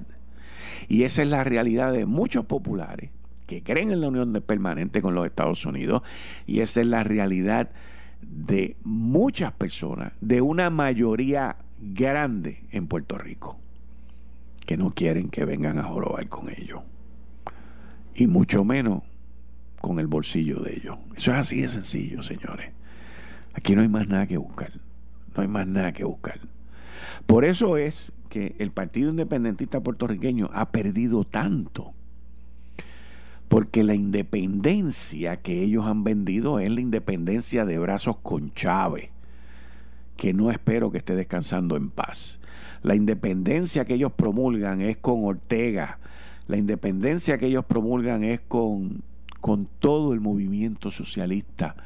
Y 0.88 1.02
esa 1.02 1.22
es 1.22 1.28
la 1.28 1.44
realidad 1.44 1.92
de 1.92 2.06
muchos 2.06 2.44
populares 2.46 3.10
que 3.46 3.62
creen 3.62 3.90
en 3.90 4.00
la 4.00 4.08
unión 4.08 4.32
permanente 4.46 5.00
con 5.00 5.14
los 5.14 5.26
Estados 5.26 5.64
Unidos 5.64 6.02
y 6.46 6.60
esa 6.60 6.82
es 6.82 6.86
la 6.86 7.02
realidad 7.02 7.70
de 8.20 8.76
muchas 8.84 9.52
personas, 9.52 10.12
de 10.20 10.42
una 10.42 10.70
mayoría 10.70 11.56
grande 11.80 12.64
en 12.70 12.86
Puerto 12.88 13.16
Rico, 13.16 13.58
que 14.66 14.76
no 14.76 14.90
quieren 14.90 15.30
que 15.30 15.44
vengan 15.44 15.78
a 15.78 15.84
jorobar 15.84 16.28
con 16.28 16.50
ellos. 16.50 16.80
Y 18.14 18.26
mucho 18.26 18.64
menos 18.64 19.02
con 19.80 19.98
el 19.98 20.06
bolsillo 20.06 20.60
de 20.60 20.76
ellos. 20.76 20.98
Eso 21.16 21.32
es 21.32 21.38
así 21.38 21.60
de 21.60 21.68
sencillo, 21.68 22.22
señores. 22.22 22.72
Aquí 23.54 23.74
no 23.74 23.82
hay 23.82 23.88
más 23.88 24.08
nada 24.08 24.26
que 24.26 24.36
buscar. 24.36 24.72
No 25.34 25.42
hay 25.42 25.48
más 25.48 25.66
nada 25.66 25.92
que 25.92 26.04
buscar. 26.04 26.40
Por 27.26 27.44
eso 27.44 27.76
es 27.76 28.12
que 28.28 28.54
el 28.58 28.70
Partido 28.70 29.10
Independentista 29.10 29.80
puertorriqueño 29.80 30.50
ha 30.52 30.70
perdido 30.70 31.24
tanto. 31.24 31.92
Porque 33.48 33.82
la 33.82 33.94
independencia 33.94 35.40
que 35.40 35.62
ellos 35.62 35.86
han 35.86 36.04
vendido 36.04 36.58
es 36.60 36.70
la 36.70 36.80
independencia 36.80 37.64
de 37.64 37.78
brazos 37.78 38.18
con 38.18 38.52
Chávez, 38.52 39.10
que 40.16 40.34
no 40.34 40.50
espero 40.50 40.90
que 40.90 40.98
esté 40.98 41.14
descansando 41.14 41.76
en 41.76 41.90
paz. 41.90 42.40
La 42.82 42.94
independencia 42.94 43.84
que 43.86 43.94
ellos 43.94 44.12
promulgan 44.12 44.82
es 44.82 44.98
con 44.98 45.24
Ortega. 45.24 45.98
La 46.46 46.56
independencia 46.56 47.38
que 47.38 47.46
ellos 47.46 47.64
promulgan 47.64 48.22
es 48.22 48.40
con, 48.40 49.02
con 49.40 49.66
todo 49.78 50.12
el 50.12 50.20
movimiento 50.20 50.90
socialista 50.90 51.76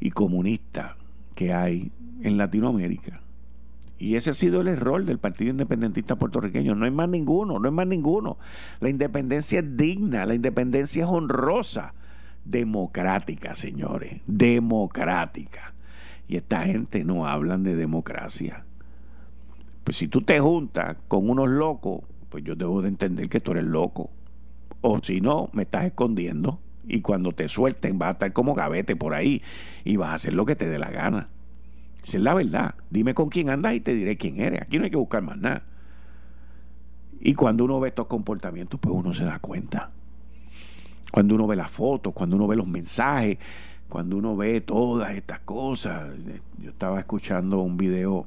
y 0.00 0.10
comunista 0.10 0.96
que 1.34 1.52
hay 1.52 1.92
en 2.22 2.36
Latinoamérica. 2.36 3.20
Y 3.98 4.14
ese 4.14 4.30
ha 4.30 4.34
sido 4.34 4.60
el 4.60 4.68
error 4.68 5.04
del 5.04 5.18
Partido 5.18 5.50
Independentista 5.50 6.16
puertorriqueño. 6.16 6.74
No 6.74 6.84
hay 6.84 6.90
más 6.92 7.08
ninguno, 7.08 7.58
no 7.58 7.68
hay 7.68 7.74
más 7.74 7.86
ninguno. 7.86 8.38
La 8.80 8.88
independencia 8.88 9.58
es 9.58 9.76
digna, 9.76 10.24
la 10.24 10.34
independencia 10.34 11.04
es 11.04 11.10
honrosa, 11.10 11.94
democrática, 12.44 13.54
señores, 13.54 14.20
democrática. 14.26 15.74
Y 16.28 16.36
esta 16.36 16.64
gente 16.64 17.04
no 17.04 17.26
hablan 17.26 17.64
de 17.64 17.74
democracia. 17.74 18.64
Pues 19.82 19.96
si 19.96 20.06
tú 20.06 20.22
te 20.22 20.38
juntas 20.38 20.96
con 21.08 21.28
unos 21.28 21.48
locos, 21.48 22.02
pues 22.28 22.44
yo 22.44 22.54
debo 22.54 22.82
de 22.82 22.88
entender 22.88 23.28
que 23.28 23.40
tú 23.40 23.52
eres 23.52 23.64
loco. 23.64 24.10
O 24.80 25.00
si 25.02 25.20
no, 25.20 25.48
me 25.52 25.62
estás 25.62 25.86
escondiendo. 25.86 26.60
Y 26.88 27.02
cuando 27.02 27.32
te 27.32 27.48
suelten 27.48 27.98
vas 27.98 28.08
a 28.08 28.12
estar 28.12 28.32
como 28.32 28.54
gavete 28.54 28.96
por 28.96 29.14
ahí 29.14 29.42
y 29.84 29.96
vas 29.96 30.10
a 30.10 30.14
hacer 30.14 30.32
lo 30.32 30.46
que 30.46 30.56
te 30.56 30.66
dé 30.66 30.78
la 30.78 30.90
gana. 30.90 31.28
Esa 32.02 32.16
es 32.16 32.22
la 32.22 32.34
verdad. 32.34 32.74
Dime 32.90 33.14
con 33.14 33.28
quién 33.28 33.50
andas 33.50 33.74
y 33.74 33.80
te 33.80 33.94
diré 33.94 34.16
quién 34.16 34.40
eres. 34.40 34.62
Aquí 34.62 34.78
no 34.78 34.84
hay 34.84 34.90
que 34.90 34.96
buscar 34.96 35.22
más 35.22 35.36
nada. 35.36 35.62
Y 37.20 37.34
cuando 37.34 37.64
uno 37.64 37.80
ve 37.80 37.88
estos 37.88 38.06
comportamientos, 38.06 38.80
pues 38.80 38.94
uno 38.94 39.12
se 39.12 39.24
da 39.24 39.38
cuenta. 39.38 39.90
Cuando 41.12 41.34
uno 41.34 41.46
ve 41.46 41.56
las 41.56 41.70
fotos, 41.70 42.14
cuando 42.14 42.36
uno 42.36 42.46
ve 42.46 42.56
los 42.56 42.66
mensajes, 42.66 43.38
cuando 43.88 44.16
uno 44.16 44.36
ve 44.36 44.60
todas 44.60 45.14
estas 45.14 45.40
cosas. 45.40 46.10
Yo 46.58 46.70
estaba 46.70 47.00
escuchando 47.00 47.60
un 47.60 47.76
video 47.76 48.26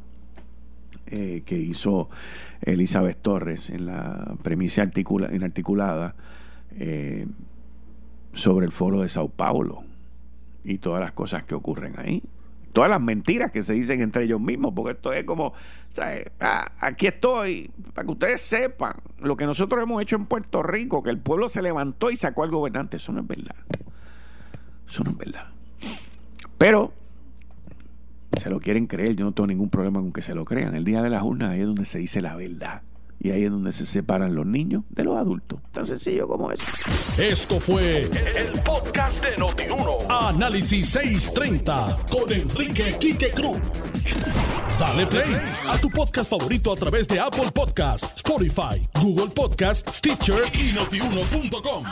eh, 1.07 1.43
que 1.45 1.57
hizo 1.57 2.09
Elizabeth 2.61 3.21
Torres 3.21 3.69
en 3.69 3.85
la 3.85 4.35
premisa 4.43 4.81
articula, 4.81 5.33
inarticulada 5.33 6.15
eh, 6.71 7.27
sobre 8.33 8.65
el 8.65 8.71
foro 8.71 9.01
de 9.01 9.09
Sao 9.09 9.29
Paulo 9.29 9.83
y 10.63 10.77
todas 10.77 11.01
las 11.01 11.11
cosas 11.11 11.43
que 11.43 11.55
ocurren 11.55 11.95
ahí 11.97 12.23
todas 12.71 12.89
las 12.89 13.01
mentiras 13.01 13.51
que 13.51 13.63
se 13.63 13.73
dicen 13.73 14.01
entre 14.01 14.23
ellos 14.23 14.39
mismos, 14.39 14.73
porque 14.75 14.91
esto 14.91 15.13
es 15.13 15.23
como, 15.23 15.53
ah, 16.39 16.71
aquí 16.79 17.07
estoy, 17.07 17.71
para 17.93 18.05
que 18.05 18.11
ustedes 18.11 18.41
sepan 18.41 18.93
lo 19.19 19.35
que 19.37 19.45
nosotros 19.45 19.81
hemos 19.81 20.01
hecho 20.01 20.15
en 20.15 20.25
Puerto 20.25 20.63
Rico, 20.63 21.03
que 21.03 21.09
el 21.09 21.19
pueblo 21.19 21.49
se 21.49 21.61
levantó 21.61 22.11
y 22.11 22.17
sacó 22.17 22.43
al 22.43 22.51
gobernante, 22.51 22.97
eso 22.97 23.11
no 23.11 23.21
es 23.21 23.27
verdad. 23.27 23.55
Eso 24.87 25.03
no 25.03 25.11
es 25.11 25.17
verdad. 25.17 25.47
Pero 26.57 26.93
se 28.37 28.49
lo 28.49 28.59
quieren 28.59 28.87
creer, 28.87 29.15
yo 29.15 29.25
no 29.25 29.33
tengo 29.33 29.47
ningún 29.47 29.69
problema 29.69 29.99
con 29.99 30.11
que 30.11 30.21
se 30.21 30.35
lo 30.35 30.45
crean. 30.45 30.75
El 30.75 30.83
día 30.83 31.01
de 31.01 31.09
la 31.09 31.23
urna 31.23 31.51
ahí 31.51 31.61
es 31.61 31.65
donde 31.65 31.85
se 31.85 31.99
dice 31.99 32.21
la 32.21 32.35
verdad. 32.35 32.81
Y 33.23 33.29
ahí 33.29 33.43
es 33.43 33.51
donde 33.51 33.71
se 33.71 33.85
separan 33.85 34.33
los 34.33 34.47
niños 34.47 34.83
de 34.89 35.03
los 35.03 35.15
adultos. 35.15 35.59
Tan 35.71 35.85
sencillo 35.85 36.27
como 36.27 36.51
eso. 36.51 36.63
Esto 37.19 37.59
fue 37.59 38.09
el, 38.35 38.63
podcast 38.63 39.23
de 39.23 39.37
Notiuno. 39.37 39.97
Análisis 40.09 40.89
630 40.89 41.99
con 42.09 42.31
Enrique 42.33 42.95
Quique 42.99 43.29
Cruz. 43.29 43.59
Dale 44.79 45.05
play 45.05 45.35
a 45.69 45.77
tu 45.77 45.89
podcast 45.91 46.31
favorito 46.31 46.73
a 46.73 46.75
través 46.75 47.07
de 47.07 47.19
Apple 47.19 47.51
Podcasts, 47.53 48.11
Spotify, 48.15 48.81
Google 48.99 49.27
Podcasts, 49.27 49.97
Stitcher 49.97 50.41
y 50.55 50.73
notiuno.com. 50.73 51.85